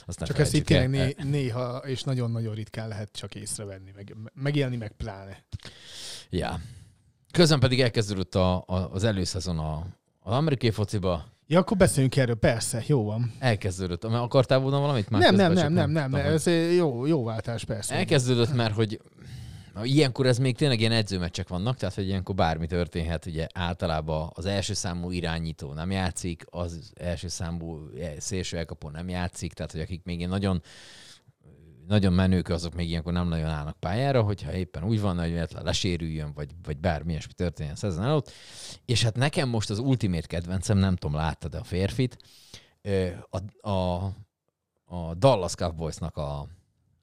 [0.07, 4.77] azt Csak ezt itt tényleg né, néha, és nagyon-nagyon ritkán lehet csak észrevenni, meg, megélni,
[4.77, 5.45] meg pláne.
[6.31, 6.61] Ja.
[7.33, 9.87] Közben pedig elkezdődött a, a, az előszezon a,
[10.21, 11.25] az amerikai fociba.
[11.47, 13.33] Ja, akkor beszéljünk erről, persze, jó van.
[13.39, 14.05] Elkezdődött.
[14.05, 16.47] Akartál volna valamit már nem, nem, nem, nem, nem, nem, ez
[16.77, 17.95] jó, jó váltás, persze.
[17.95, 19.01] Elkezdődött, mert hogy
[19.83, 24.47] ilyenkor ez még tényleg ilyen edzőmeccsek vannak, tehát hogy ilyenkor bármi történhet, ugye általában az
[24.47, 27.79] első számú irányító nem játszik, az első számú
[28.19, 30.63] szélső elkapó nem játszik, tehát hogy akik még ilyen nagyon
[31.89, 35.65] nagyon menők, azok még ilyenkor nem nagyon állnak pályára, hogyha éppen úgy van, hogy véletlen
[35.65, 38.33] lesérüljön, vagy, vagy bármi ilyesmi történjen szezon előtt.
[38.85, 42.17] És hát nekem most az ultimate kedvencem, nem tudom, láttad a férfit,
[43.31, 44.05] a, a,
[44.85, 46.47] a Dallas Cowboysnak a,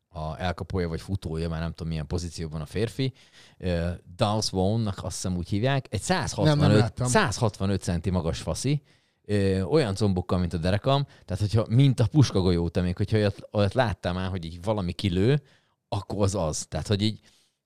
[0.09, 3.13] a elkapója vagy futója, már nem tudom milyen pozícióban a férfi,
[3.57, 7.07] ö, Dawes Vaughn-nak azt hiszem úgy hívják, egy Nem, nem 165, láttam.
[7.07, 8.83] 165 centi magas faszi,
[9.25, 13.47] ö, olyan combokkal, mint a derekam, tehát hogyha, mint a puskagolyó, te még, hogyha olyat,
[13.51, 15.41] olyat láttál már, hogy így valami kilő,
[15.89, 16.65] akkor az az.
[16.69, 17.19] Tehát, hogy így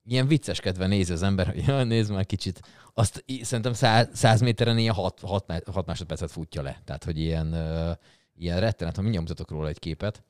[0.05, 2.61] ilyen vicceskedve nézi az ember, hogy ja, nézd már kicsit.
[2.93, 6.81] Azt szerintem 100, 100 méteren ilyen 6, 6, 6 másodpercet futja le.
[6.85, 7.95] Tehát, hogy ilyen, uh,
[8.35, 10.23] ilyen rettenet, ha mindjárt mutatok róla egy képet.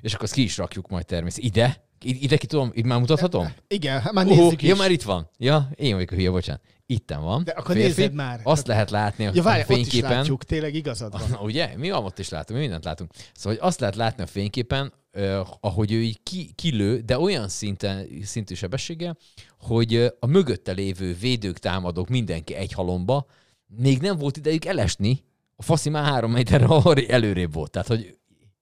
[0.00, 1.50] És akkor azt ki is rakjuk majd természetesen.
[1.50, 1.85] Ide?
[2.08, 3.52] Ide ki tudom, itt már mutathatom?
[3.68, 4.68] Igen, hát már nézzük is.
[4.68, 5.30] Ja, már itt van.
[5.38, 6.62] Ja, én vagyok a hülye, bocsánat.
[6.86, 7.44] Itten van.
[7.44, 8.00] De akkor Férfi.
[8.00, 8.40] nézzed már.
[8.42, 10.10] Azt lehet látni Ja, várj, a ott is fényképen.
[10.16, 11.38] látjuk, tényleg igazad van.
[11.48, 11.72] Ugye?
[11.76, 13.10] Mi van ott is látunk, mi mindent látunk.
[13.34, 17.48] Szóval hogy azt lehet látni a fényképen, eh, ahogy ő így ki, kilő, de olyan
[17.48, 19.16] szinten, szintű sebességgel,
[19.60, 23.26] hogy a mögötte lévő védők, támadók, mindenki egy halomba,
[23.66, 25.24] még nem volt idejük elesni,
[25.56, 26.66] a faszi már három méterre
[27.08, 27.70] előrébb volt.
[27.70, 28.16] Tehát, hogy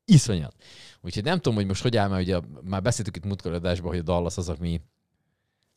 [0.05, 0.55] iszonyat.
[1.05, 3.98] Úgyhogy nem tudom, hogy most hogy áll, mert ugye már beszéltük itt múltkor adásban, hogy
[3.98, 4.80] a Dallas az, ami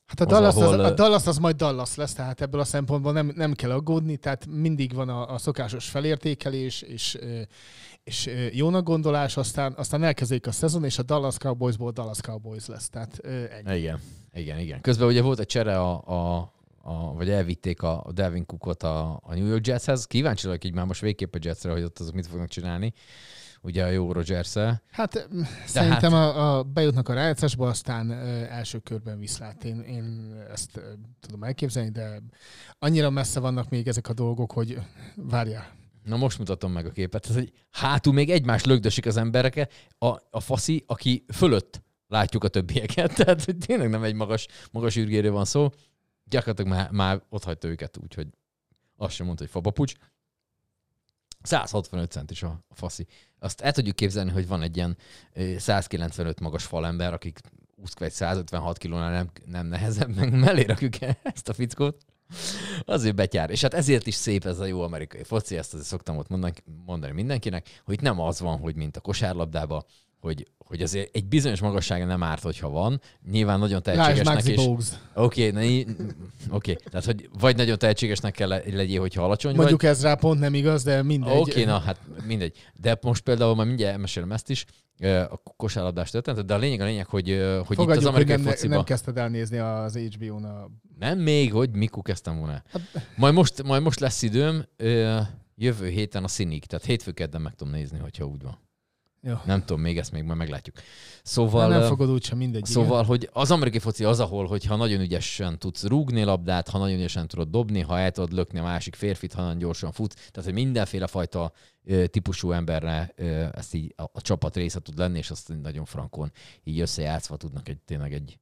[0.07, 2.59] Hát a Az, Dallas, az, ahol, a ö, Dallas az majd Dallas lesz, tehát ebből
[2.59, 7.17] a szempontból nem, nem kell aggódni, tehát mindig van a, a szokásos felértékelés, és,
[8.03, 12.89] és jónak gondolás, aztán, aztán elkezdődik a szezon, és a Dallas Cowboysból Dallas Cowboys lesz,
[12.89, 13.19] tehát
[13.65, 13.77] ennyi.
[13.77, 13.99] Igen,
[14.33, 14.81] igen, igen.
[14.81, 16.37] Közben ugye volt egy csere a, a,
[16.81, 20.05] a, vagy elvitték a a Delvin Cookot a, a New York Jetshez.
[20.05, 22.93] Kíváncsi vagyok így már most végképp a Jetsre, hogy ott azok mit fognak csinálni.
[23.67, 24.53] Ugye a jó rogers
[24.91, 28.11] Hát mm, szerintem a, a, bejutnak a rájátszásba, aztán
[28.49, 29.63] első körben viszlát.
[29.63, 30.81] Én, én ezt
[31.19, 32.21] tudom elképzelni, de
[32.79, 34.79] annyira messze vannak még ezek a dolgok, hogy
[35.15, 35.75] várjál.
[36.03, 37.25] Na most mutatom meg a képet.
[37.25, 42.47] Ez, hogy hátul még egymás lögdösik az embereke, a, a faszi, aki fölött látjuk a
[42.47, 43.15] többieket.
[43.17, 45.69] Tehát hogy tényleg nem egy magas, magas űrgérő van szó.
[46.23, 48.27] Gyakorlatilag már, már ott hagyta őket, úgyhogy
[48.97, 49.93] azt sem mondta, hogy fabapucs.
[51.47, 53.07] 165 centis a a faszi.
[53.39, 54.97] Azt el tudjuk képzelni, hogy van egy ilyen
[55.33, 57.39] ö, 195 magas falember, akik
[57.75, 60.93] úszk egy 156 kilónál nem, nem nehezebb, meg mellé rakjuk
[61.33, 62.05] ezt a fickót.
[62.85, 63.49] Azért betyár.
[63.49, 66.27] És hát ezért is szép ez a jó amerikai foci, ezt azért szoktam ott
[66.85, 69.85] mondani, mindenkinek, hogy nem az van, hogy mint a kosárlabdában,
[70.19, 73.01] hogy, hogy azért egy bizonyos magassága nem árt, hogyha van.
[73.31, 74.55] Nyilván nagyon tehetségesnek.
[74.55, 74.87] Bogues.
[75.13, 75.85] Oké, okay,
[76.49, 76.77] okay.
[76.89, 79.89] tehát hogy vagy nagyon tehetségesnek kell le- legyél, hogyha alacsony Mondjuk vagy.
[79.89, 81.37] ez rá pont nem igaz, de mindegy.
[81.37, 82.57] Oké, okay, na hát mindegy.
[82.73, 84.65] De most például már mindjárt elmesélem ezt is,
[85.29, 88.35] a kosárlabdás történetet, de a lényeg a lényeg, hogy, hogy itt az Fogadjuk, hogy amerikai
[88.35, 88.75] nem, fociba...
[88.75, 90.69] nem kezdted el nézni az HBO-n a...
[90.99, 92.63] Nem még, hogy mikor kezdtem volna.
[93.15, 94.65] Majd most, majd most lesz időm,
[95.55, 98.66] jövő héten a színig, tehát hétfő kedden meg tudom nézni, hogyha úgy van.
[99.21, 99.33] Jó.
[99.45, 100.75] Nem tudom, még ezt még majd meglátjuk.
[101.23, 103.05] Szóval, nem fogod úgysem, mindegy, Szóval, igen.
[103.05, 107.27] hogy az amerikai foci az, ahol, hogyha nagyon ügyesen tudsz rúgni labdát, ha nagyon ügyesen
[107.27, 110.53] tudod dobni, ha el tudod lökni a másik férfit, ha nagyon gyorsan fut, tehát hogy
[110.53, 111.51] mindenféle fajta
[112.05, 113.13] típusú emberre
[113.53, 116.31] ezt így a, a csapat része tud lenni, és azt nagyon frankon
[116.63, 118.39] így összejátszva tudnak egy, tényleg egy,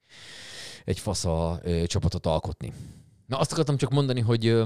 [0.84, 2.74] egy fasza csapatot alkotni.
[3.26, 4.64] Na azt akartam csak mondani, hogy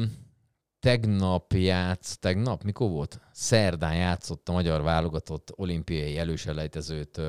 [0.80, 3.20] tegnap játsz, tegnap, mikor volt?
[3.32, 7.22] Szerdán játszott a magyar válogatott olimpiai előselejtezőt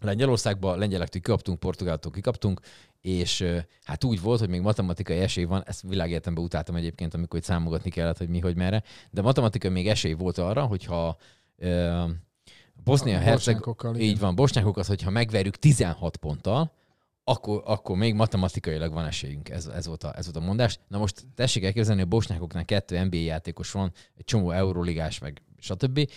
[0.00, 2.60] Lengyelországba, lengyelektől kikaptunk, portugáltól kikaptunk,
[3.00, 3.44] és
[3.84, 7.90] hát úgy volt, hogy még matematikai esély van, ezt világéletemben utáltam egyébként, amikor itt számogatni
[7.90, 11.16] kellett, hogy mi, hogy merre, de matematikai még esély volt arra, hogyha
[11.56, 12.04] ö,
[12.84, 14.06] Bosznia A Herceg, bosnyákokkal, igen.
[14.06, 16.72] így van, bosnyákokat, hogyha megverjük 16 ponttal,
[17.24, 19.48] akkor, akkor még matematikailag van esélyünk.
[19.48, 20.78] Ez, ez, volt a, ez volt a mondás.
[20.88, 25.42] Na most tessék elképzelni, hogy a bosnyákoknál kettő NBA játékos van, egy csomó euróligás, meg
[25.58, 26.10] stb.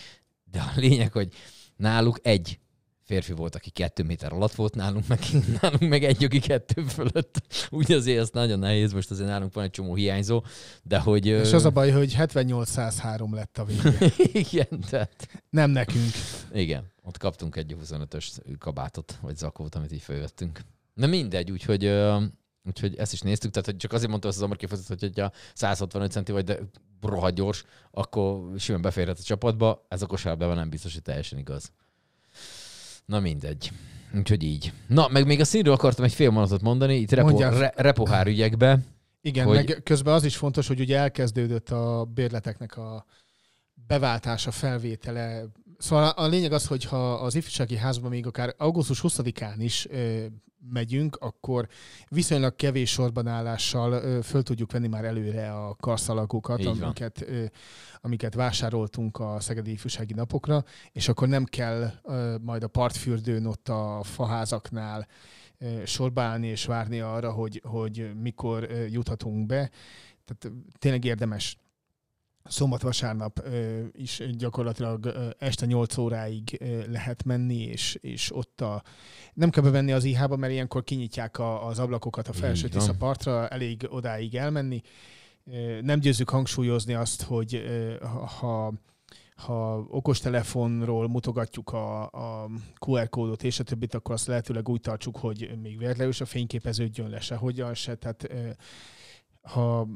[0.52, 1.34] De a lényeg, hogy
[1.76, 2.60] náluk egy
[3.06, 5.20] férfi volt, aki kettő méter alatt volt, nálunk meg,
[5.62, 7.42] nálunk meg egy, aki kettő fölött.
[7.70, 10.44] Úgy azért ez nagyon nehéz, most azért nálunk van egy csomó hiányzó,
[10.84, 11.26] de hogy...
[11.26, 14.14] És az a baj, hogy 78-103 lett a vége.
[14.50, 15.44] Igen, tehát...
[15.50, 16.12] Nem nekünk.
[16.54, 18.28] Igen, ott kaptunk egy 25-ös
[18.60, 20.60] kabátot, vagy zakót, amit így fölvettünk.
[20.96, 22.24] Na mindegy, úgyhogy, ö,
[22.64, 25.32] úgyhogy ezt is néztük, tehát hogy csak azért mondta azt az amerikai focit, hogy ha
[25.54, 26.58] 165 centi vagy, de
[27.02, 31.72] rohadt gyors, akkor simán beférhet a csapatba, ez a kosárlabdában nem biztos, hogy teljesen igaz.
[33.06, 33.72] Na mindegy.
[34.16, 34.74] Úgyhogy így.
[34.88, 37.58] Na, meg még a színről akartam egy fél mondatot mondani, itt repo, Mondjál.
[37.60, 38.80] re, repohár ügyekbe.
[39.22, 43.06] Igen, hogy- meg közben az is fontos, hogy ugye elkezdődött a bérleteknek a
[43.88, 45.44] beváltása, felvétele.
[45.78, 50.26] Szóval a lényeg az, hogy ha az ifjúsági házban még akár augusztus 20-án is ö,
[50.70, 51.68] megyünk, akkor
[52.10, 57.46] viszonylag kevés sorbanállással ö, föl tudjuk venni már előre a karszalagokat, amiket, ö,
[58.02, 63.70] amiket vásároltunk a Szegedi Ifjúsági Napokra, és akkor nem kell ö, majd a partfürdőn ott
[63.70, 65.08] a faházaknál
[65.86, 69.70] sorba állni és várni arra, hogy, hogy mikor juthatunk be.
[70.26, 71.58] Tehát tényleg érdemes
[72.46, 73.48] szombat-vasárnap
[73.92, 78.84] is gyakorlatilag este 8 óráig lehet menni, és, és ott a,
[79.34, 82.68] nem kell bevenni az IH-ba, mert ilyenkor kinyitják a, az ablakokat a felső.
[82.68, 84.82] Tisza partra, elég odáig elmenni.
[85.82, 87.64] Nem győzzük hangsúlyozni azt, hogy
[88.40, 88.74] ha
[89.36, 95.18] ha okostelefonról mutogatjuk a, a QR kódot és a többit, akkor azt lehetőleg úgy tartsuk,
[95.18, 97.96] hogy még véletlenül a fényképeződjön le sehogyan se.
[97.96, 98.30] Tehát
[99.42, 99.88] ha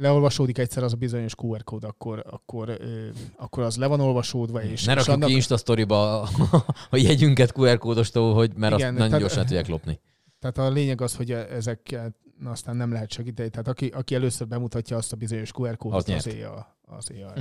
[0.00, 2.76] leolvasódik egyszer az a bizonyos QR kód, akkor, akkor,
[3.36, 4.62] akkor az le van olvasódva.
[4.62, 6.20] És, Ne rakjuk ki Insta sztoriba
[6.90, 10.00] a jegyünket QR kódostól, hogy mert Igen, azt nagyon tehát- gyorsan tudják lopni.
[10.38, 13.48] Tehát a lényeg az, hogy ezekkel aztán nem lehet segíteni.
[13.50, 17.22] Tehát aki, aki először bemutatja azt a bizonyos QR kódot, Az az a, az éj
[17.22, 17.32] a,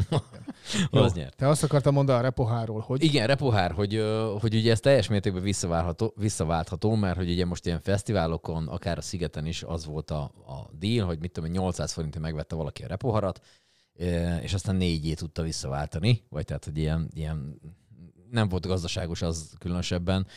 [0.99, 1.35] Az nyert.
[1.35, 4.03] Te azt akartam mondani a repoháról, hogy Igen, repohár, hogy,
[4.39, 9.01] hogy ugye ez teljes mértékben visszaváltható, visszaváltható, mert hogy ugye most ilyen fesztiválokon, akár a
[9.01, 12.83] Szigeten is az volt a, a deal, hogy mit tudom, én, 800 forintért megvette valaki
[12.83, 13.41] a repoharat,
[14.41, 17.59] és aztán négyét tudta visszaváltani, vagy tehát, hogy ilyen, ilyen
[18.31, 20.27] nem volt gazdaságos az különösebben.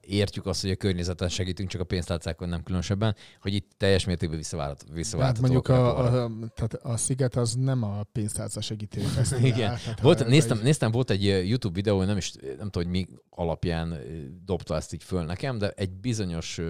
[0.00, 4.38] Értjük azt, hogy a környezeten segítünk, csak a pénztárcákon nem különösebben, hogy itt teljes mértékben
[4.38, 5.40] visszavált, hát visszaváltható.
[5.40, 9.00] mondjuk a, a, tehát a Sziget az nem a pénztárca segítő.
[9.42, 9.76] Igen.
[9.76, 13.06] Tehát Volt, néztem, egy- néztem, volt egy YouTube videó, nem is nem tudom, hogy mi
[13.30, 13.98] alapján
[14.44, 16.60] dobta ezt így föl nekem, de egy bizonyos,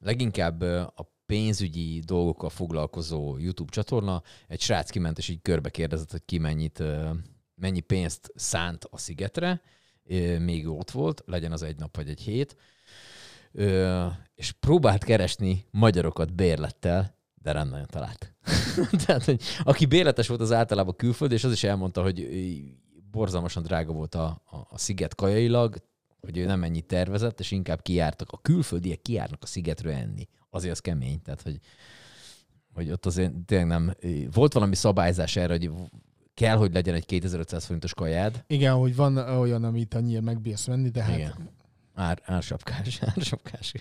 [0.00, 0.60] leginkább
[0.94, 4.22] a pénzügyi dolgokkal foglalkozó YouTube csatorna.
[4.46, 6.82] Egy srác kiment, és így körbe kérdezett, hogy ki mennyit,
[7.58, 9.60] mennyi pénzt szánt a szigetre,
[10.38, 12.56] még ott volt, legyen az egy nap vagy egy hét,
[14.34, 18.34] és próbált keresni magyarokat bérlettel, de nem nagyon talált.
[19.06, 22.28] Tehát, hogy aki bérletes volt, az általában külföld, és az is elmondta, hogy
[23.10, 25.76] borzalmasan drága volt a, a, a sziget kajailag,
[26.20, 30.28] hogy ő nem ennyit tervezett, és inkább kijártak, a külföldiek kijárnak a szigetről enni.
[30.50, 31.58] Azért az kemény, tehát hogy,
[32.74, 33.94] hogy ott azért tényleg nem,
[34.32, 35.70] volt valami szabályzás erre, hogy
[36.38, 38.44] kell, hogy legyen egy 2500 forintos kajád.
[38.46, 41.50] Igen, hogy van olyan, amit annyira megbírsz venni, de hát Igen.
[41.94, 43.72] Ár, ársapkás, ársapkás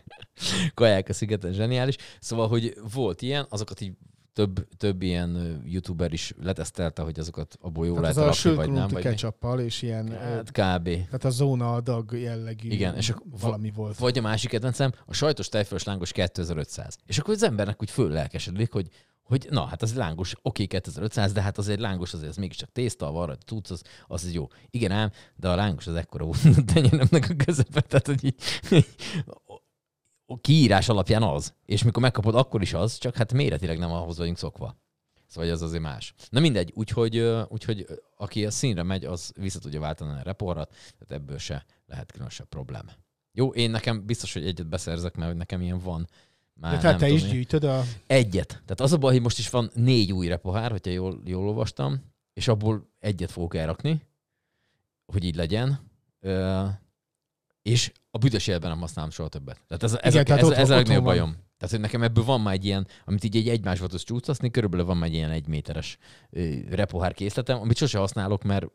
[0.73, 1.95] kaják a szigeten zseniális.
[2.19, 3.93] Szóval, hogy volt ilyen, azokat így
[4.37, 8.71] több, több ilyen youtuber is letesztelte, hogy azokat abból jó tehát lehet a sült vagy
[8.71, 8.89] nem.
[8.93, 9.01] mi.
[9.01, 10.09] ketchuppal, és ilyen...
[10.09, 10.83] Hát kb.
[10.83, 13.97] Tehát a zóna adag jellegű Igen, és akkor valami volt.
[13.97, 16.97] Vagy a másik kedvencem, a sajtos tejfölös lángos 2500.
[17.05, 18.89] És akkor az embernek úgy föl lelkesedik, hogy
[19.21, 23.11] hogy na, hát az lángos, oké, 2500, de hát azért lángos azért, az mégiscsak tészta,
[23.11, 24.47] van rajta tudsz, az, az jó.
[24.69, 28.35] Igen ám, de a lángos az ekkora volt a tenyéremnek a közepe, tehát hogy így,
[29.45, 29.46] a
[30.41, 31.53] kiírás alapján az.
[31.65, 34.75] És mikor megkapod, akkor is az, csak hát méretileg nem ahhoz vagyunk szokva.
[35.27, 36.13] Szóval ez azért más.
[36.29, 37.17] Na mindegy, úgyhogy,
[37.47, 42.11] úgyhogy aki a színre megy, az vissza tudja váltani a reporrat, tehát ebből se lehet
[42.11, 42.91] különösebb probléma.
[43.31, 46.07] Jó, én nekem biztos, hogy egyet beszerzek, mert nekem ilyen van.
[46.53, 47.83] Már De tehát nem te is tudom, gyűjtöd a...
[48.07, 48.47] Egyet.
[48.47, 52.03] Tehát az a baj, hogy most is van négy új repohár, hogyha jól, jól olvastam,
[52.33, 54.01] és abból egyet fogok elrakni,
[55.05, 55.79] hogy így legyen.
[57.67, 59.59] És a büdös életben nem használom soha többet.
[59.67, 61.31] Tehát ez, ez, Igen, a, tehát ez, otthon- ez a legnagyobb bajom.
[61.31, 64.85] Tehát, hogy nekem ebből van már egy ilyen, amit így egy egymásba tudsz csúsztatni, körülbelül
[64.85, 65.97] van már egy ilyen egy méteres
[66.29, 68.65] ö, repohár készletem, amit sose használok, mert,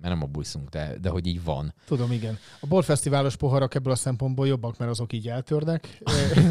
[0.00, 1.74] mert nem abból iszunk, de, de hogy így van.
[1.86, 2.38] Tudom, igen.
[2.60, 5.98] A borfesztiválos poharak ebből a szempontból jobbak, mert azok így eltörnek.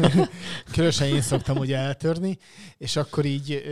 [0.72, 2.38] Különösen én szoktam ugye eltörni,
[2.78, 3.62] és akkor így,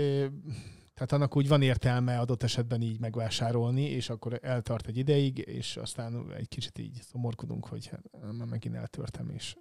[1.00, 5.76] tehát annak úgy van értelme adott esetben így megvásárolni, és akkor eltart egy ideig, és
[5.76, 9.56] aztán egy kicsit így szomorkodunk, hogy hát, már megint eltörtem, és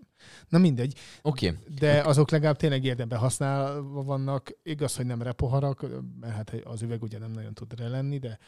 [0.49, 0.97] na mindegy.
[1.21, 1.47] Oké.
[1.47, 1.59] Okay.
[1.79, 4.51] De azok legalább tényleg érdemben használva vannak.
[4.63, 5.85] Igaz, hogy nem repoharak,
[6.19, 8.39] mert hát az üveg ugye nem nagyon tud lenni, de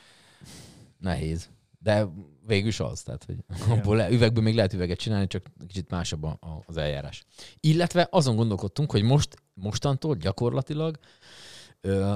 [0.97, 1.49] Nehéz.
[1.79, 2.07] De
[2.47, 3.37] végül is az, tehát hogy
[3.69, 7.25] abból le, üvegből még lehet üveget csinálni, csak kicsit másabb a, a, az eljárás.
[7.59, 10.99] Illetve azon gondolkodtunk, hogy most, mostantól gyakorlatilag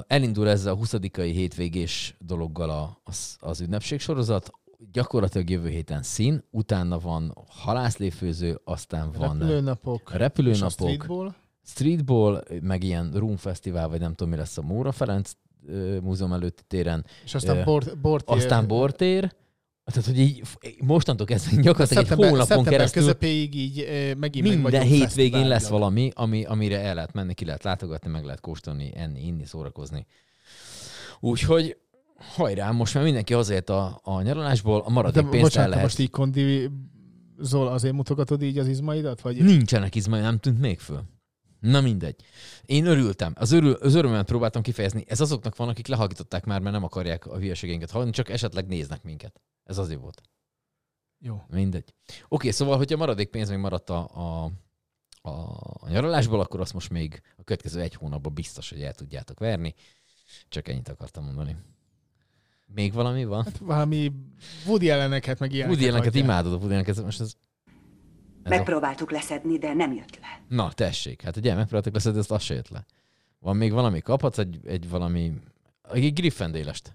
[0.07, 4.51] elindul ezzel a 20 hétvégés dologgal a, az, az ünnepség sorozat,
[4.91, 11.34] gyakorlatilag jövő héten szín, utána van halászléfőző, aztán van repülőnapok, repülőnapok streetball.
[11.66, 15.32] streetball, meg ilyen room festival, vagy nem tudom mi lesz a Móra Ferenc
[16.01, 17.05] múzeum előtti téren.
[17.24, 18.36] És aztán bort- bortér.
[18.38, 19.34] Aztán bortér.
[19.86, 20.42] Tehát, hogy így
[20.80, 26.46] mostantól kezdve gyakorlatilag egy hónapon keresztül közepéig így megint meg minden hétvégén lesz valami, ami,
[26.46, 30.06] amire el lehet menni, ki lehet látogatni, meg lehet kóstolni, enni, inni, szórakozni.
[31.20, 31.78] Úgyhogy
[32.18, 35.76] hajrá, most már mindenki azért a, a nyaralásból, a maradék De pénzt el bocsánat, te
[35.76, 35.84] lehet.
[35.84, 36.70] most így kondi
[37.40, 39.22] Zol, azért mutogatod így az izmaidat?
[39.22, 39.44] Vagy...
[39.44, 41.04] Nincsenek izmai, nem tűnt még föl.
[41.60, 42.16] Na mindegy.
[42.66, 43.34] Én örültem.
[43.36, 45.04] Az, örül, az örömömet próbáltam kifejezni.
[45.08, 49.04] Ez azoknak van, akik lehallgatották már, mert nem akarják a hülyeségeinket hallani, csak esetleg néznek
[49.04, 49.42] minket.
[49.66, 50.22] Ez azért volt.
[51.20, 51.41] Jó.
[51.47, 51.93] Mindegy.
[52.28, 54.51] Oké, szóval, hogyha maradék pénz még maradt a, a,
[55.22, 55.30] a,
[55.80, 59.74] a nyaralásból, akkor azt most még a következő egy hónapban biztos, hogy el tudjátok verni.
[60.49, 61.55] Csak ennyit akartam mondani.
[62.68, 63.43] Még valami van?
[63.43, 64.11] Hát valami
[64.66, 65.78] Woody elleneket, meg ilyeneket.
[65.78, 67.03] Woody elleneket imádod a Woody elleneket.
[67.03, 67.34] Most ez,
[68.43, 68.55] ez a...
[68.55, 70.41] Megpróbáltuk leszedni, de nem jött le.
[70.47, 71.22] Na, tessék.
[71.22, 72.86] Hát ugye, megpróbáltak leszedni, ezt az se jött le.
[73.39, 74.01] Van még valami?
[74.01, 75.34] Kaphatsz egy, egy valami...
[75.94, 76.94] Egy Griffendélest.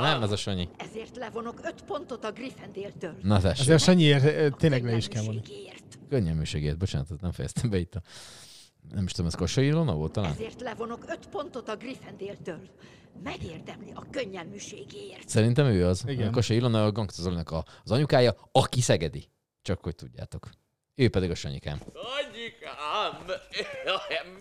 [0.00, 0.68] Nem, ez a Sanyi.
[0.76, 3.16] Ezért levonok öt pontot a Gryffindéltől.
[3.22, 3.60] Na tessék.
[3.60, 5.46] Azért Sanyiért eh, tényleg le is kell mondani.
[6.08, 8.02] Könnyelműségért, bocsánat, ezt nem fejeztem be itt a...
[8.94, 10.30] Nem is tudom, ez Kassai Ilona volt talán?
[10.30, 12.60] Ezért levonok öt pontot a Gryffindéltől.
[13.22, 15.28] Megérdemli a könnyelműségéért.
[15.28, 16.02] Szerintem ő az.
[16.02, 16.14] Igen.
[16.14, 16.32] Igen.
[16.32, 19.28] Kassai Ilona a Gangsta Zolinak a, az anyukája, aki szegedi.
[19.62, 20.50] Csak hogy tudjátok.
[21.02, 21.80] Ő pedig a Sanyikám.
[21.94, 23.24] Anyikám,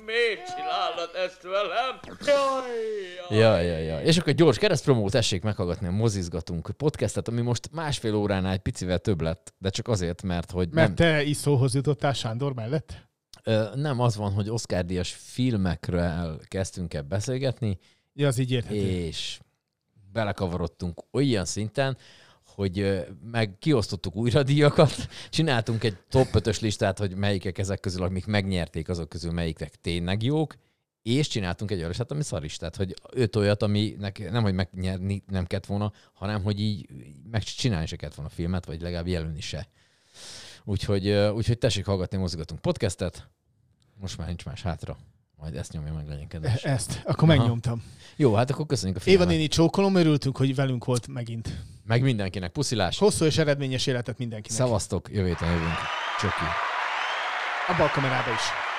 [0.05, 1.99] miért csinálod ezt velem?
[2.25, 4.01] Jaj, Ja, ja, ja.
[4.01, 8.99] És akkor gyors keresztpromó, tessék meghallgatni a Mozizgatunk podcastet, ami most másfél óránál egy picivel
[8.99, 12.93] több lett, de csak azért, mert hogy Mert nem, te is szóhoz jutottál Sándor mellett?
[13.43, 17.79] Ö, nem az van, hogy Oscar díjas filmekről kezdtünk el beszélgetni,
[18.13, 18.75] Ja, az így érthető.
[18.89, 19.39] és
[20.13, 21.97] belekavarodtunk olyan szinten,
[22.55, 28.25] hogy meg kiosztottuk újra díjakat, csináltunk egy top 5-ös listát, hogy melyikek ezek közül, amik
[28.25, 30.55] megnyerték, azok közül melyikek tényleg jók,
[31.01, 33.95] és csináltunk egy olyan listát, ami szaristát, hogy öt olyat, ami
[34.31, 36.87] nem, hogy megnyerni nem kellett volna, hanem hogy így
[37.31, 39.67] megcsinálni se kellett volna a filmet, vagy legalább jelölni se.
[40.63, 43.29] Úgyhogy, úgyhogy tessék hallgatni, mozgatunk podcastet,
[43.99, 44.97] Most már nincs más hátra.
[45.37, 46.63] Majd ezt nyomja meg, legyen kedves.
[46.63, 47.37] Ezt, akkor Aha.
[47.37, 47.83] megnyomtam.
[48.15, 49.35] Jó, hát akkor köszönjük a Éva figyelmet.
[49.35, 51.63] néni csókolom, örültünk, hogy velünk volt megint.
[51.85, 52.51] Meg mindenkinek.
[52.51, 52.97] Puszilás.
[52.97, 54.59] Hosszú és eredményes életet mindenkinek.
[54.59, 55.77] Szevasztok, jövő héten jövünk.
[56.19, 56.33] Csöki.
[57.67, 58.70] Abba a kamerába is.